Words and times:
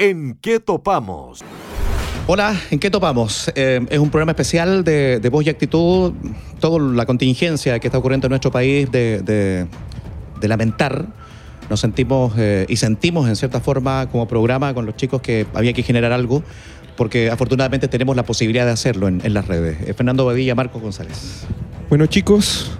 ¿En 0.00 0.38
qué 0.40 0.60
topamos? 0.60 1.40
Hola, 2.28 2.56
¿en 2.70 2.78
qué 2.78 2.88
topamos? 2.88 3.50
Eh, 3.56 3.84
es 3.90 3.98
un 3.98 4.10
programa 4.10 4.30
especial 4.30 4.84
de, 4.84 5.28
voz 5.28 5.44
y 5.44 5.50
actitud, 5.50 6.12
toda 6.60 6.78
la 6.78 7.04
contingencia 7.04 7.80
que 7.80 7.88
está 7.88 7.98
ocurriendo 7.98 8.28
en 8.28 8.30
nuestro 8.30 8.52
país 8.52 8.88
de, 8.92 9.66
lamentar. 10.40 11.04
Nos 11.68 11.80
sentimos 11.80 12.32
eh, 12.38 12.64
y 12.68 12.76
sentimos 12.76 13.28
en 13.28 13.34
cierta 13.34 13.58
forma 13.58 14.08
como 14.08 14.28
programa 14.28 14.72
con 14.72 14.86
los 14.86 14.94
chicos 14.94 15.20
que 15.20 15.48
había 15.52 15.72
que 15.72 15.82
generar 15.82 16.12
algo, 16.12 16.44
porque 16.96 17.28
afortunadamente 17.28 17.88
tenemos 17.88 18.14
la 18.14 18.22
posibilidad 18.22 18.66
de 18.66 18.70
hacerlo 18.70 19.08
en, 19.08 19.34
las 19.34 19.48
redes. 19.48 19.78
Eh, 19.84 19.94
Fernando 19.94 20.24
Badilla, 20.24 20.54
Marcos 20.54 20.80
González. 20.80 21.44
Bueno 21.88 22.06
chicos, 22.06 22.70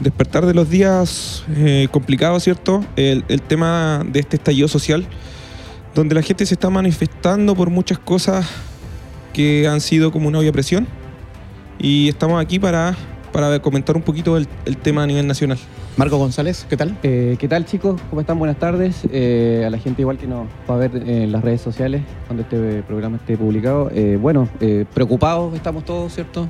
despertar 0.00 0.46
de 0.46 0.54
los 0.54 0.68
días 0.68 1.44
complicados, 1.92 2.42
¿cierto? 2.42 2.84
El, 2.96 3.24
el 3.28 3.40
tema 3.40 4.04
de 4.04 4.18
este 4.18 4.34
estallido 4.34 4.66
social 4.66 5.06
donde 5.94 6.14
la 6.14 6.22
gente 6.22 6.46
se 6.46 6.54
está 6.54 6.70
manifestando 6.70 7.54
por 7.54 7.70
muchas 7.70 7.98
cosas 7.98 8.46
que 9.32 9.66
han 9.68 9.80
sido 9.80 10.12
como 10.12 10.28
una 10.28 10.38
olla 10.38 10.52
presión. 10.52 10.86
Y 11.78 12.08
estamos 12.08 12.40
aquí 12.40 12.58
para, 12.58 12.94
para 13.32 13.60
comentar 13.60 13.96
un 13.96 14.02
poquito 14.02 14.36
el, 14.36 14.46
tema 14.82 15.02
a 15.02 15.06
nivel 15.06 15.26
nacional. 15.26 15.58
Marco 15.96 16.16
González, 16.16 16.64
¿qué 16.70 16.76
tal? 16.76 16.96
Eh, 17.02 17.36
¿Qué 17.38 17.48
tal 17.48 17.66
chicos? 17.66 18.00
¿Cómo 18.08 18.22
están? 18.22 18.38
Buenas 18.38 18.58
tardes. 18.58 19.02
Eh, 19.10 19.64
a 19.66 19.68
la 19.68 19.76
gente 19.76 20.00
igual 20.00 20.16
que 20.16 20.26
nos 20.26 20.46
va 20.70 20.74
a 20.74 20.78
ver 20.78 20.96
en 20.96 21.30
las 21.30 21.42
redes 21.42 21.60
sociales 21.60 22.02
cuando 22.26 22.44
este 22.44 22.82
programa 22.82 23.18
esté 23.18 23.36
publicado. 23.36 23.90
Eh, 23.94 24.16
bueno, 24.20 24.48
preocupados 24.94 25.54
estamos 25.54 25.84
todos, 25.84 26.14
¿cierto? 26.14 26.48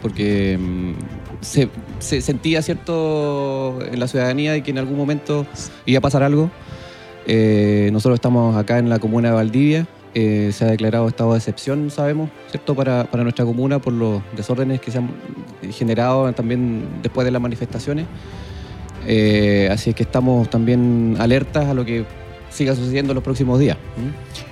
porque 0.00 0.56
mm, 0.56 0.92
se, 1.40 1.68
se, 1.98 2.20
sentía, 2.20 2.62
¿cierto?, 2.62 3.80
en 3.82 3.98
la 3.98 4.06
ciudadanía 4.06 4.52
de 4.52 4.62
que 4.62 4.70
en 4.70 4.78
algún 4.78 4.96
momento 4.96 5.46
iba 5.84 5.98
a 5.98 6.02
pasar 6.02 6.22
algo. 6.22 6.48
Eh, 7.30 7.90
nosotros 7.92 8.16
estamos 8.16 8.56
acá 8.56 8.78
en 8.78 8.88
la 8.88 8.98
comuna 8.98 9.28
de 9.28 9.34
Valdivia. 9.34 9.86
Eh, 10.14 10.50
se 10.52 10.64
ha 10.64 10.68
declarado 10.68 11.06
estado 11.06 11.32
de 11.32 11.38
excepción, 11.38 11.90
sabemos, 11.90 12.30
¿cierto?, 12.50 12.74
para, 12.74 13.06
nuestra 13.12 13.44
comuna 13.44 13.78
por 13.78 13.92
los 13.92 14.22
desórdenes 14.34 14.80
que 14.80 14.90
se 14.90 14.98
han 14.98 15.10
generado 15.70 16.32
también 16.32 16.82
después 17.02 17.26
de 17.26 17.30
las 17.30 17.42
manifestaciones. 17.42 18.06
Eh, 19.06 19.68
así 19.70 19.90
es 19.90 19.96
que 19.96 20.02
estamos 20.02 20.48
también 20.48 21.16
alertas 21.20 21.66
a 21.66 21.74
lo 21.74 21.84
que 21.84 22.06
siga 22.50 22.74
sucediendo 22.74 23.12
en 23.12 23.16
los 23.16 23.24
próximos 23.24 23.58
días. 23.58 23.76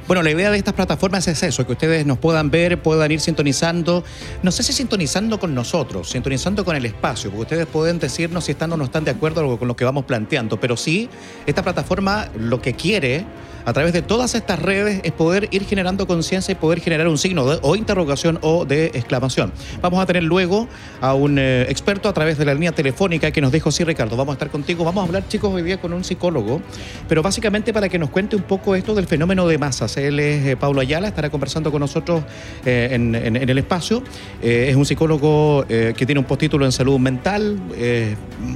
Bueno, 0.06 0.22
la 0.22 0.30
idea 0.30 0.50
de 0.50 0.58
estas 0.58 0.74
plataformas 0.74 1.26
es 1.26 1.42
eso, 1.42 1.66
que 1.66 1.72
ustedes 1.72 2.06
nos 2.06 2.18
puedan 2.18 2.50
ver, 2.50 2.80
puedan 2.80 3.10
ir 3.10 3.20
sintonizando, 3.20 4.04
no 4.42 4.52
sé 4.52 4.62
si 4.62 4.72
sintonizando 4.72 5.40
con 5.40 5.54
nosotros, 5.54 6.10
sintonizando 6.10 6.64
con 6.64 6.76
el 6.76 6.86
espacio, 6.86 7.30
porque 7.30 7.42
ustedes 7.42 7.66
pueden 7.66 7.98
decirnos 7.98 8.44
si 8.44 8.52
están 8.52 8.72
o 8.72 8.76
no 8.76 8.84
están 8.84 9.04
de 9.04 9.10
acuerdo 9.10 9.58
con 9.58 9.66
lo 9.66 9.74
que 9.74 9.84
vamos 9.84 10.04
planteando, 10.04 10.60
pero 10.60 10.76
sí, 10.76 11.08
esta 11.46 11.62
plataforma 11.62 12.28
lo 12.38 12.62
que 12.62 12.74
quiere 12.74 13.24
a 13.66 13.72
través 13.72 13.92
de 13.92 14.00
todas 14.00 14.34
estas 14.36 14.60
redes 14.62 15.00
es 15.02 15.10
poder 15.10 15.48
ir 15.50 15.66
generando 15.66 16.06
conciencia 16.06 16.52
y 16.52 16.54
poder 16.54 16.80
generar 16.80 17.08
un 17.08 17.18
signo 17.18 17.44
o 17.62 17.74
interrogación 17.74 18.38
o 18.42 18.64
de 18.64 18.86
exclamación. 18.86 19.52
Vamos 19.82 20.00
a 20.00 20.06
tener 20.06 20.22
luego 20.22 20.68
a 21.00 21.14
un 21.14 21.36
eh, 21.38 21.66
experto 21.68 22.08
a 22.08 22.12
través 22.12 22.38
de 22.38 22.44
la 22.44 22.54
línea 22.54 22.70
telefónica 22.70 23.32
que 23.32 23.40
nos 23.40 23.50
dijo, 23.50 23.72
sí 23.72 23.82
Ricardo, 23.82 24.16
vamos 24.16 24.34
a 24.34 24.36
estar 24.36 24.50
contigo, 24.50 24.84
vamos 24.84 25.02
a 25.02 25.06
hablar 25.06 25.26
chicos 25.26 25.52
hoy 25.52 25.62
día 25.62 25.80
con 25.80 25.92
un 25.92 26.04
psicólogo, 26.04 26.62
pero 27.08 27.22
básicamente 27.22 27.72
para 27.72 27.88
que 27.88 27.98
nos 27.98 28.10
cuente 28.10 28.36
un 28.36 28.42
poco 28.42 28.76
esto 28.76 28.94
del 28.94 29.08
fenómeno 29.08 29.48
de 29.48 29.58
masas. 29.58 29.96
Él 29.96 30.20
es 30.20 30.46
eh, 30.46 30.56
Pablo 30.56 30.80
Ayala, 30.80 31.08
estará 31.08 31.28
conversando 31.28 31.72
con 31.72 31.80
nosotros 31.80 32.22
eh, 32.64 32.90
en, 32.92 33.16
el 33.16 33.58
espacio. 33.58 34.02
es 34.40 34.76
un 34.76 34.86
psicólogo 34.86 35.64
que 35.66 36.06
tiene 36.06 36.20
un 36.20 36.24
postítulo 36.24 36.64
en 36.64 36.72
salud 36.72 36.98
mental, 36.98 37.58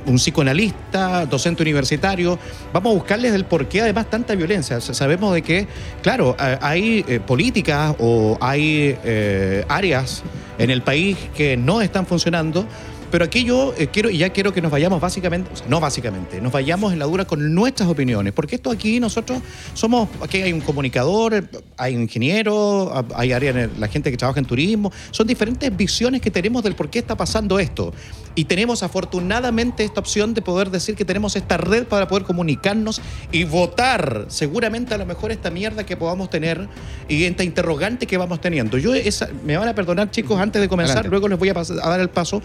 un 0.06 0.16
psicoanalista, 0.16 1.26
docente 1.26 1.62
universitario. 1.62 2.38
Vamos 2.72 2.92
a 2.92 2.94
buscarles 2.94 3.32
el 3.34 3.44
por 3.44 3.66
qué 3.66 3.80
además 3.80 4.08
tanta 4.08 4.34
violencia 4.34 4.80
sabemos 5.00 5.32
de 5.32 5.40
que, 5.40 5.66
claro, 6.02 6.36
hay 6.38 7.02
eh, 7.08 7.20
políticas 7.20 7.96
o 7.98 8.36
hay 8.38 8.98
eh, 9.02 9.64
áreas 9.66 10.22
en 10.58 10.68
el 10.68 10.82
país 10.82 11.16
que 11.34 11.56
no 11.56 11.80
están 11.80 12.04
funcionando 12.04 12.66
pero 13.10 13.24
aquí 13.24 13.44
yo 13.44 13.74
eh, 13.76 13.88
quiero, 13.88 14.08
y 14.08 14.18
ya 14.18 14.30
quiero 14.30 14.52
que 14.52 14.62
nos 14.62 14.70
vayamos 14.70 15.00
básicamente, 15.00 15.50
o 15.52 15.56
sea, 15.56 15.66
no 15.68 15.80
básicamente, 15.80 16.40
nos 16.40 16.52
vayamos 16.52 16.92
en 16.92 16.98
la 17.00 17.06
dura 17.06 17.24
con 17.24 17.54
nuestras 17.54 17.88
opiniones, 17.88 18.32
porque 18.32 18.54
esto 18.54 18.70
aquí 18.70 19.00
nosotros 19.00 19.40
somos, 19.74 20.08
aquí 20.22 20.40
hay 20.42 20.52
un 20.52 20.60
comunicador, 20.60 21.48
hay 21.76 21.96
un 21.96 22.02
ingeniero, 22.02 23.04
hay 23.14 23.32
área, 23.32 23.68
la 23.78 23.88
gente 23.88 24.10
que 24.10 24.16
trabaja 24.16 24.38
en 24.38 24.46
turismo, 24.46 24.92
son 25.10 25.26
diferentes 25.26 25.76
visiones 25.76 26.20
que 26.20 26.30
tenemos 26.30 26.62
del 26.62 26.74
por 26.74 26.88
qué 26.88 27.00
está 27.00 27.16
pasando 27.16 27.58
esto. 27.58 27.92
Y 28.34 28.44
tenemos 28.44 28.82
afortunadamente 28.82 29.84
esta 29.84 30.00
opción 30.00 30.34
de 30.34 30.42
poder 30.42 30.70
decir 30.70 30.94
que 30.94 31.04
tenemos 31.04 31.36
esta 31.36 31.56
red 31.56 31.86
para 31.86 32.08
poder 32.08 32.24
comunicarnos 32.24 33.00
y 33.32 33.44
votar 33.44 34.26
seguramente 34.28 34.94
a 34.94 34.98
lo 34.98 35.06
mejor 35.06 35.32
esta 35.32 35.50
mierda 35.50 35.84
que 35.84 35.96
podamos 35.96 36.30
tener 36.30 36.68
y 37.08 37.24
esta 37.24 37.42
interrogante 37.42 38.06
que 38.06 38.16
vamos 38.16 38.40
teniendo. 38.40 38.78
Yo 38.78 38.94
esa, 38.94 39.28
me 39.44 39.56
van 39.56 39.68
a 39.68 39.74
perdonar 39.74 40.10
chicos 40.10 40.38
antes 40.40 40.62
de 40.62 40.68
comenzar, 40.68 41.06
luego 41.06 41.28
les 41.28 41.38
voy 41.38 41.48
a, 41.48 41.52
a 41.52 41.88
dar 41.88 42.00
el 42.00 42.10
paso 42.10 42.40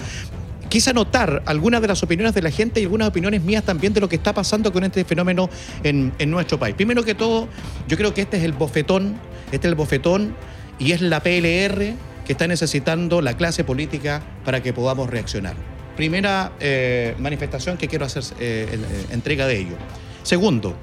quise 0.69 0.89
anotar 0.89 1.43
algunas 1.45 1.81
de 1.81 1.87
las 1.87 2.03
opiniones 2.03 2.33
de 2.33 2.41
la 2.41 2.51
gente 2.51 2.81
y 2.81 2.83
algunas 2.83 3.07
opiniones 3.07 3.41
mías 3.41 3.63
también 3.63 3.93
de 3.93 4.01
lo 4.01 4.09
que 4.09 4.15
está 4.15 4.33
pasando 4.33 4.73
con 4.73 4.83
este 4.83 5.05
fenómeno 5.05 5.49
en, 5.83 6.11
nuestro 6.29 6.59
país. 6.59 6.75
Primero 6.75 7.03
que 7.03 7.15
todo, 7.15 7.47
yo 7.87 7.97
creo 7.97 8.13
que 8.13 8.21
este 8.21 8.37
es 8.37 8.43
el 8.43 8.53
bofetón, 8.53 9.15
este 9.53 9.67
es 9.67 9.71
el 9.71 9.75
bofetón 9.75 10.35
y 10.79 10.91
es 10.91 11.01
la 11.01 11.21
PLR 11.21 11.93
que 12.25 12.31
está 12.31 12.47
necesitando 12.47 13.21
la 13.21 13.37
clase 13.37 13.63
política 13.63 14.21
para 14.43 14.61
que 14.61 14.73
podamos 14.73 15.09
reaccionar. 15.09 15.74
Primera 15.95 16.51
eh, 16.59 17.15
manifestación 17.19 17.77
que 17.77 17.87
quiero 17.87 18.05
hacer 18.05 18.23
eh, 18.39 18.67
eh, 18.71 19.05
entrega 19.11 19.47
de 19.47 19.59
ello. 19.59 19.75
Segundo, 20.23 20.75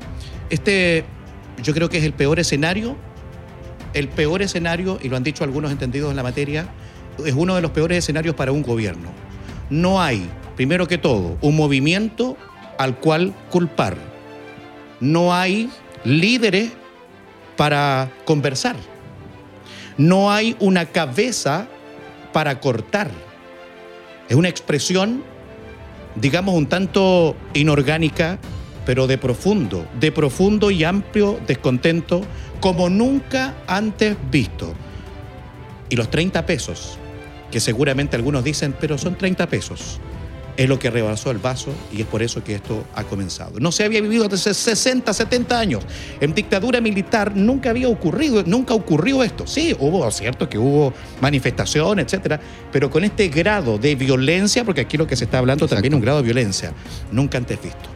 este 0.50 1.04
yo 1.62 1.74
creo 1.74 1.88
que 1.88 1.98
es 1.98 2.04
el 2.04 2.12
peor 2.12 2.38
escenario, 2.40 2.96
el 3.92 4.08
peor 4.08 4.42
escenario, 4.42 4.98
y 5.02 5.08
lo 5.08 5.16
han 5.16 5.22
dicho 5.22 5.44
algunos 5.44 5.70
entendidos 5.70 6.10
en 6.10 6.16
la 6.16 6.22
materia, 6.22 6.66
es 7.24 7.34
uno 7.34 7.54
de 7.54 7.60
los 7.60 7.72
peores 7.72 7.98
escenarios 7.98 8.34
para 8.34 8.52
un 8.52 8.62
gobierno 8.62 9.10
no 9.72 10.02
hay, 10.02 10.28
primero 10.54 10.86
que 10.86 10.98
todo, 10.98 11.38
un 11.40 11.56
movimiento 11.56 12.36
al 12.78 12.98
cual 12.98 13.32
culpar. 13.50 13.96
No 15.00 15.34
hay 15.34 15.70
líderes 16.04 16.72
para 17.56 18.10
conversar. 18.26 18.76
No 19.96 20.30
hay 20.30 20.56
una 20.60 20.84
cabeza 20.84 21.68
para 22.34 22.60
cortar. 22.60 23.10
Es 24.32 24.36
una 24.36 24.48
expresión, 24.48 25.22
digamos, 26.14 26.54
un 26.54 26.66
tanto 26.66 27.36
inorgánica, 27.52 28.38
pero 28.86 29.06
de 29.06 29.18
profundo, 29.18 29.86
de 30.00 30.10
profundo 30.10 30.70
y 30.70 30.84
amplio 30.84 31.38
descontento 31.46 32.22
como 32.58 32.88
nunca 32.88 33.54
antes 33.66 34.16
visto. 34.30 34.72
Y 35.90 35.96
los 35.96 36.08
30 36.08 36.46
pesos 36.46 36.96
que 37.50 37.60
seguramente 37.60 38.16
algunos 38.16 38.42
dicen, 38.42 38.74
pero 38.80 38.96
son 38.96 39.16
30 39.16 39.46
pesos. 39.48 40.00
Es 40.56 40.68
lo 40.68 40.78
que 40.78 40.90
rebasó 40.90 41.30
el 41.30 41.38
vaso 41.38 41.70
y 41.92 42.02
es 42.02 42.06
por 42.06 42.22
eso 42.22 42.44
que 42.44 42.54
esto 42.54 42.84
ha 42.94 43.04
comenzado. 43.04 43.58
No 43.58 43.72
se 43.72 43.84
había 43.84 44.02
vivido 44.02 44.28
desde 44.28 44.52
60, 44.52 45.12
70 45.12 45.58
años. 45.58 45.84
En 46.20 46.34
dictadura 46.34 46.80
militar 46.80 47.34
nunca 47.34 47.70
había 47.70 47.88
ocurrido, 47.88 48.42
nunca 48.44 48.74
ocurrió 48.74 49.22
esto. 49.22 49.46
Sí, 49.46 49.74
hubo, 49.78 50.10
cierto, 50.10 50.48
que 50.48 50.58
hubo 50.58 50.92
manifestaciones, 51.20 52.04
etcétera, 52.04 52.38
pero 52.70 52.90
con 52.90 53.02
este 53.04 53.28
grado 53.28 53.78
de 53.78 53.94
violencia, 53.94 54.64
porque 54.64 54.82
aquí 54.82 54.98
lo 54.98 55.06
que 55.06 55.16
se 55.16 55.24
está 55.24 55.38
hablando 55.38 55.66
también 55.66 55.94
es 55.94 55.96
un 55.96 56.02
grado 56.02 56.18
de 56.18 56.24
violencia, 56.24 56.72
nunca 57.10 57.38
antes 57.38 57.60
visto. 57.62 57.88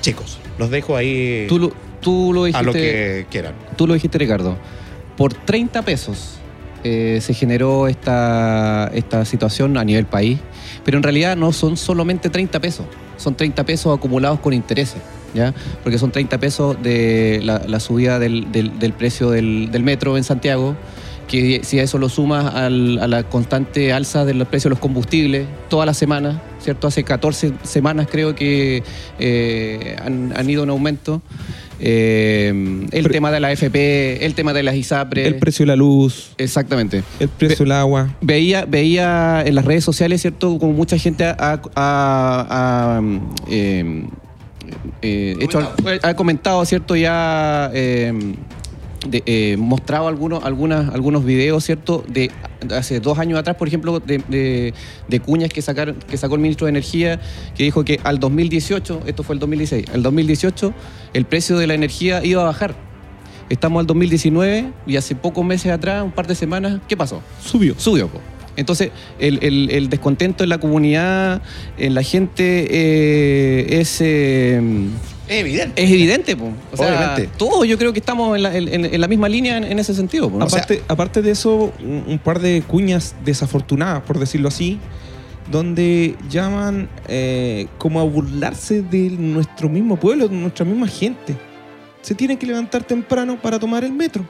Chicos, 0.00 0.38
los 0.58 0.70
dejo 0.70 0.96
ahí 0.96 1.46
tú 1.48 1.58
lo, 1.58 1.72
tú 2.00 2.32
lo 2.32 2.44
dijiste, 2.44 2.60
a 2.60 2.62
lo 2.62 2.72
que 2.72 3.26
quieran. 3.30 3.54
Tú 3.76 3.86
lo 3.86 3.94
dijiste, 3.94 4.16
Ricardo. 4.16 4.56
Por 5.16 5.34
30 5.34 5.82
pesos 5.82 6.39
eh, 6.84 7.18
se 7.20 7.34
generó 7.34 7.88
esta, 7.88 8.90
esta 8.94 9.24
situación 9.24 9.76
a 9.76 9.84
nivel 9.84 10.06
país, 10.06 10.38
pero 10.84 10.96
en 10.96 11.02
realidad 11.02 11.36
no 11.36 11.52
son 11.52 11.76
solamente 11.76 12.30
30 12.30 12.60
pesos, 12.60 12.86
son 13.16 13.34
30 13.34 13.64
pesos 13.64 13.96
acumulados 13.96 14.40
con 14.40 14.52
intereses. 14.52 15.02
¿Ya? 15.32 15.54
Porque 15.84 15.96
son 15.96 16.10
30 16.10 16.38
pesos 16.38 16.82
de 16.82 17.40
la, 17.44 17.78
subida 17.78 18.18
del, 18.18 18.46
precio 18.98 19.30
del, 19.30 19.70
metro 19.84 20.16
en 20.16 20.24
Santiago, 20.24 20.74
que 21.28 21.60
si 21.62 21.78
a 21.78 21.84
eso 21.84 21.98
lo 21.98 22.08
sumas 22.08 22.52
a 22.52 22.68
la 22.68 23.22
constante 23.22 23.92
alza 23.92 24.24
del 24.24 24.44
precio 24.46 24.68
de 24.68 24.70
los 24.70 24.80
combustibles 24.80 25.46
toda 25.68 25.86
la 25.86 25.94
semana, 25.94 26.42
¿cierto? 26.58 26.88
Hace 26.88 27.04
14 27.04 27.52
semanas 27.62 28.08
creo 28.10 28.34
que 28.34 28.82
eh, 29.20 29.96
han, 30.04 30.32
han, 30.36 30.50
ido 30.50 30.64
en 30.64 30.70
aumento. 30.70 31.22
Eh, 31.82 32.86
el 32.92 33.08
tema 33.08 33.30
de 33.30 33.40
la 33.40 33.52
FP, 33.52 34.24
el 34.24 34.34
tema 34.34 34.52
de 34.52 34.62
las 34.62 34.74
ISAPRE. 34.74 35.26
El 35.26 35.36
precio 35.36 35.64
de 35.64 35.68
la 35.68 35.76
luz. 35.76 36.32
Exactamente. 36.36 37.02
El 37.18 37.28
precio 37.28 37.64
del 37.64 37.72
agua. 37.72 38.14
Veía, 38.20 38.66
veía 38.66 39.42
en 39.44 39.54
las 39.54 39.64
redes 39.64 39.84
sociales, 39.84 40.20
¿cierto? 40.20 40.58
Como 40.58 40.72
mucha 40.72 40.98
gente 40.98 41.24
ha, 41.24 43.00
eh, 43.48 44.04
eh, 45.00 45.36
hecho, 45.40 45.72
ha 46.02 46.14
comentado, 46.14 46.64
¿cierto? 46.66 46.96
Ya 46.96 47.70
de, 49.08 49.22
eh, 49.26 49.56
mostrado 49.58 50.08
algunos, 50.08 50.44
algunas, 50.44 50.92
algunos 50.94 51.24
videos, 51.24 51.64
¿cierto? 51.64 52.04
De 52.06 52.30
hace 52.76 53.00
dos 53.00 53.18
años 53.18 53.38
atrás, 53.38 53.56
por 53.56 53.66
ejemplo, 53.68 53.98
de, 54.00 54.72
cuñas 55.24 55.50
que, 55.50 55.62
sacaron, 55.62 55.96
que 56.08 56.16
sacó 56.16 56.34
el 56.34 56.40
ministro 56.42 56.66
de 56.66 56.70
Energía, 56.70 57.20
que 57.56 57.64
dijo 57.64 57.84
que 57.84 57.98
al 58.04 58.18
2018, 58.20 59.02
esto 59.06 59.22
fue 59.22 59.34
el 59.34 59.38
2016, 59.40 59.86
al 59.94 60.02
2018 60.02 60.74
el 61.14 61.24
precio 61.24 61.56
de 61.58 61.66
la 61.66 61.74
energía 61.74 62.24
iba 62.24 62.42
a 62.42 62.46
bajar. 62.46 62.74
Estamos 63.48 63.80
al 63.80 63.86
2019 63.86 64.70
y 64.86 64.96
hace 64.96 65.14
pocos 65.16 65.44
meses 65.44 65.72
atrás, 65.72 66.04
un 66.04 66.12
par 66.12 66.26
de 66.26 66.34
semanas, 66.34 66.80
¿qué 66.86 66.96
pasó? 66.96 67.20
Subió. 67.44 67.74
Subió. 67.78 68.06
po. 68.08 68.20
Entonces, 68.56 68.90
el, 69.18 69.38
el- 69.42 69.70
el 69.70 69.88
descontento 69.88 70.44
en 70.44 70.50
la 70.50 70.58
comunidad, 70.58 71.40
en 71.78 71.94
la 71.94 72.02
gente, 72.02 72.66
eh, 72.70 73.80
es, 73.80 73.98
eh, 74.02 74.60
Es 75.30 75.40
evidente. 75.40 75.82
es 75.82 75.90
evidente. 75.90 76.36
po. 76.36 76.50
O 76.72 76.76
sea, 76.76 76.88
Obviamente. 76.88 77.30
todos 77.38 77.66
yo 77.66 77.78
creo 77.78 77.92
que 77.92 78.00
estamos 78.00 78.36
en 78.36 78.42
la, 78.42 78.56
en- 78.56 79.00
la 79.00 79.08
misma 79.08 79.28
línea 79.28 79.56
en, 79.56 79.64
en 79.64 79.78
ese 79.78 79.94
sentido. 79.94 80.28
po, 80.28 80.38
¿no? 80.38 80.44
Aparte, 80.44 80.82
aparte 80.88 81.22
de 81.22 81.30
eso, 81.30 81.72
un, 81.80 82.04
un 82.06 82.18
par 82.18 82.40
de 82.40 82.62
cuñas 82.66 83.14
desafortunadas, 83.24 84.02
por 84.02 84.18
decirlo 84.18 84.48
así, 84.48 84.78
donde 85.50 86.16
llaman 86.28 86.88
eh, 87.08 87.66
como 87.78 88.00
a 88.00 88.04
burlarse 88.04 88.82
de 88.82 89.10
nuestro 89.10 89.68
mismo 89.68 89.96
pueblo, 89.96 90.28
de 90.28 90.34
nuestra 90.36 90.64
misma 90.64 90.86
gente. 90.88 91.36
Se 92.02 92.14
tienen 92.14 92.36
que 92.38 92.46
levantar 92.46 92.82
temprano 92.84 93.40
para 93.40 93.58
tomar 93.58 93.84
el 93.84 93.92
metro. 93.92 94.24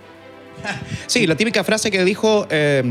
Sí, 1.07 1.27
la 1.27 1.35
típica 1.37 1.65
frase 1.65 1.91
que 1.91 2.05
dijo, 2.05 2.47
eh, 2.51 2.83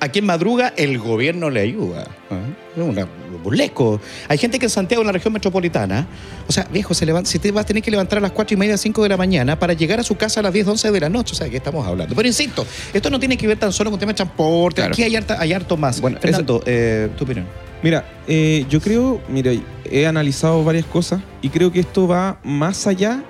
a 0.00 0.08
quien 0.08 0.24
madruga, 0.24 0.72
el 0.76 0.98
gobierno 0.98 1.50
le 1.50 1.60
ayuda. 1.60 2.06
Ah, 2.30 2.38
una 2.76 3.06
burlesco. 3.42 4.00
Hay 4.28 4.38
gente 4.38 4.58
que 4.58 4.66
en 4.66 4.70
Santiago, 4.70 5.02
en 5.02 5.06
la 5.06 5.12
región 5.12 5.32
metropolitana, 5.32 6.06
o 6.46 6.52
sea, 6.52 6.66
viejo, 6.72 6.92
se 6.94 7.06
levanta, 7.06 7.30
si 7.30 7.38
te 7.38 7.50
vas 7.52 7.62
a 7.64 7.66
tener 7.66 7.82
que 7.82 7.90
levantar 7.90 8.18
a 8.18 8.20
las 8.20 8.32
4 8.32 8.54
y 8.54 8.56
media, 8.58 8.76
5 8.76 9.02
de 9.02 9.08
la 9.08 9.16
mañana 9.16 9.58
para 9.58 9.72
llegar 9.72 9.98
a 10.00 10.02
su 10.02 10.16
casa 10.16 10.40
a 10.40 10.42
las 10.42 10.52
10, 10.52 10.68
11 10.68 10.90
de 10.90 11.00
la 11.00 11.08
noche. 11.08 11.32
O 11.32 11.36
sea, 11.36 11.44
¿de 11.46 11.50
qué 11.50 11.56
estamos 11.56 11.86
hablando? 11.86 12.14
Pero 12.14 12.28
insisto, 12.28 12.66
esto 12.92 13.08
no 13.10 13.18
tiene 13.18 13.36
que 13.36 13.46
ver 13.46 13.58
tan 13.58 13.72
solo 13.72 13.90
con 13.90 13.98
tema 13.98 14.12
de 14.12 14.16
transporte. 14.16 14.76
Claro. 14.82 14.92
Aquí 14.92 15.02
hay, 15.02 15.16
harta- 15.16 15.40
hay 15.40 15.52
harto 15.52 15.76
más. 15.76 16.00
Bueno, 16.00 16.18
Fernando, 16.20 16.62
eh, 16.66 17.08
tu 17.16 17.24
opinión. 17.24 17.46
Mira, 17.82 18.04
eh, 18.28 18.66
yo 18.68 18.78
creo, 18.80 19.20
mira, 19.28 19.52
he 19.90 20.06
analizado 20.06 20.62
varias 20.62 20.84
cosas 20.84 21.20
y 21.40 21.48
creo 21.48 21.72
que 21.72 21.80
esto 21.80 22.06
va 22.06 22.38
más 22.44 22.86
allá 22.86 23.22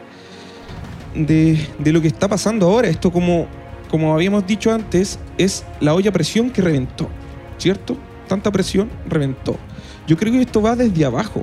de, 1.15 1.59
de 1.79 1.93
lo 1.93 2.01
que 2.01 2.09
está 2.09 2.29
pasando 2.29 2.67
ahora. 2.67 2.89
Esto, 2.89 3.13
como, 3.13 3.47
como 3.89 4.13
habíamos 4.15 4.47
dicho 4.47 4.73
antes, 4.73 5.19
es 5.39 5.65
la 5.81 5.95
olla 5.95 6.11
a 6.11 6.13
presión 6.13 6.51
que 6.51 6.63
reventó, 6.63 7.09
¿cierto? 7.59 7.97
Tanta 8.31 8.53
presión 8.53 8.89
reventó. 9.09 9.59
Yo 10.07 10.17
creo 10.17 10.33
que 10.33 10.43
esto 10.43 10.63
va 10.63 10.77
desde 10.77 11.05
abajo, 11.05 11.43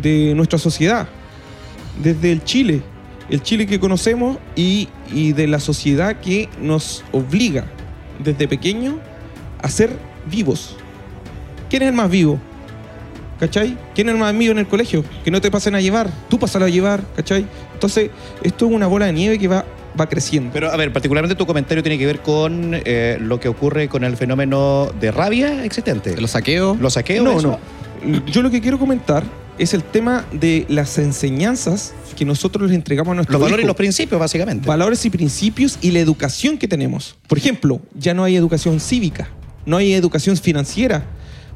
de 0.00 0.32
nuestra 0.36 0.56
sociedad, 0.56 1.08
desde 2.00 2.30
el 2.30 2.44
Chile, 2.44 2.82
el 3.28 3.42
Chile 3.42 3.66
que 3.66 3.80
conocemos 3.80 4.38
y, 4.54 4.88
y 5.12 5.32
de 5.32 5.48
la 5.48 5.58
sociedad 5.58 6.20
que 6.20 6.48
nos 6.60 7.02
obliga 7.10 7.64
desde 8.22 8.46
pequeño 8.46 9.00
a 9.60 9.68
ser 9.68 9.90
vivos. 10.30 10.76
¿Quién 11.68 11.82
es 11.82 11.88
el 11.88 11.96
más 11.96 12.08
vivo? 12.08 12.38
¿Cachai? 13.40 13.76
¿Quién 13.92 14.08
es 14.08 14.14
el 14.14 14.20
más 14.20 14.38
vivo 14.38 14.52
en 14.52 14.58
el 14.58 14.68
colegio? 14.68 15.04
Que 15.24 15.32
no 15.32 15.40
te 15.40 15.50
pasen 15.50 15.74
a 15.74 15.80
llevar, 15.80 16.08
tú 16.28 16.38
pásalo 16.38 16.66
a 16.66 16.68
llevar, 16.68 17.02
¿cachai? 17.16 17.44
Entonces, 17.74 18.08
esto 18.44 18.66
es 18.66 18.72
una 18.72 18.86
bola 18.86 19.06
de 19.06 19.14
nieve 19.14 19.36
que 19.36 19.48
va, 19.48 19.64
va 19.98 20.08
creciendo. 20.08 20.50
Pero, 20.52 20.70
a 20.70 20.76
ver, 20.76 20.92
particularmente 20.92 21.34
tu 21.34 21.46
comentario 21.46 21.82
tiene 21.82 21.98
que 21.98 22.06
ver 22.06 22.20
con 22.20 22.72
eh, 22.84 23.18
lo 23.20 23.40
que 23.40 23.48
ocurre 23.48 23.88
con 23.88 24.04
el 24.04 24.16
fenómeno 24.16 24.90
de 25.00 25.10
rabia 25.10 25.64
existente. 25.64 26.20
Los 26.20 26.32
saqueos. 26.32 26.78
¿Los 26.78 26.94
saqueos? 26.94 27.24
no, 27.24 27.38
eso? 27.38 27.58
no. 28.04 28.26
Yo 28.26 28.42
lo 28.42 28.50
que 28.50 28.60
quiero 28.60 28.78
comentar 28.78 29.22
es 29.58 29.74
el 29.74 29.84
tema 29.84 30.24
de 30.32 30.66
las 30.68 30.98
enseñanzas 30.98 31.94
que 32.16 32.24
nosotros 32.24 32.68
les 32.68 32.74
entregamos 32.76 33.12
a 33.12 33.14
nuestros 33.16 33.34
Los 33.34 33.40
valores 33.42 33.62
y 33.62 33.64
hijos. 33.64 33.68
los 33.68 33.76
principios, 33.76 34.18
básicamente. 34.20 34.66
valores 34.66 35.04
y 35.04 35.10
principios 35.10 35.78
y 35.80 35.90
la 35.92 36.00
educación 36.00 36.58
que 36.58 36.66
tenemos. 36.66 37.16
Por 37.28 37.38
ejemplo, 37.38 37.80
ya 37.94 38.12
no 38.14 38.24
hay 38.24 38.34
educación 38.36 38.80
cívica, 38.80 39.28
no 39.66 39.76
hay 39.76 39.92
educación 39.92 40.36
financiera. 40.36 41.04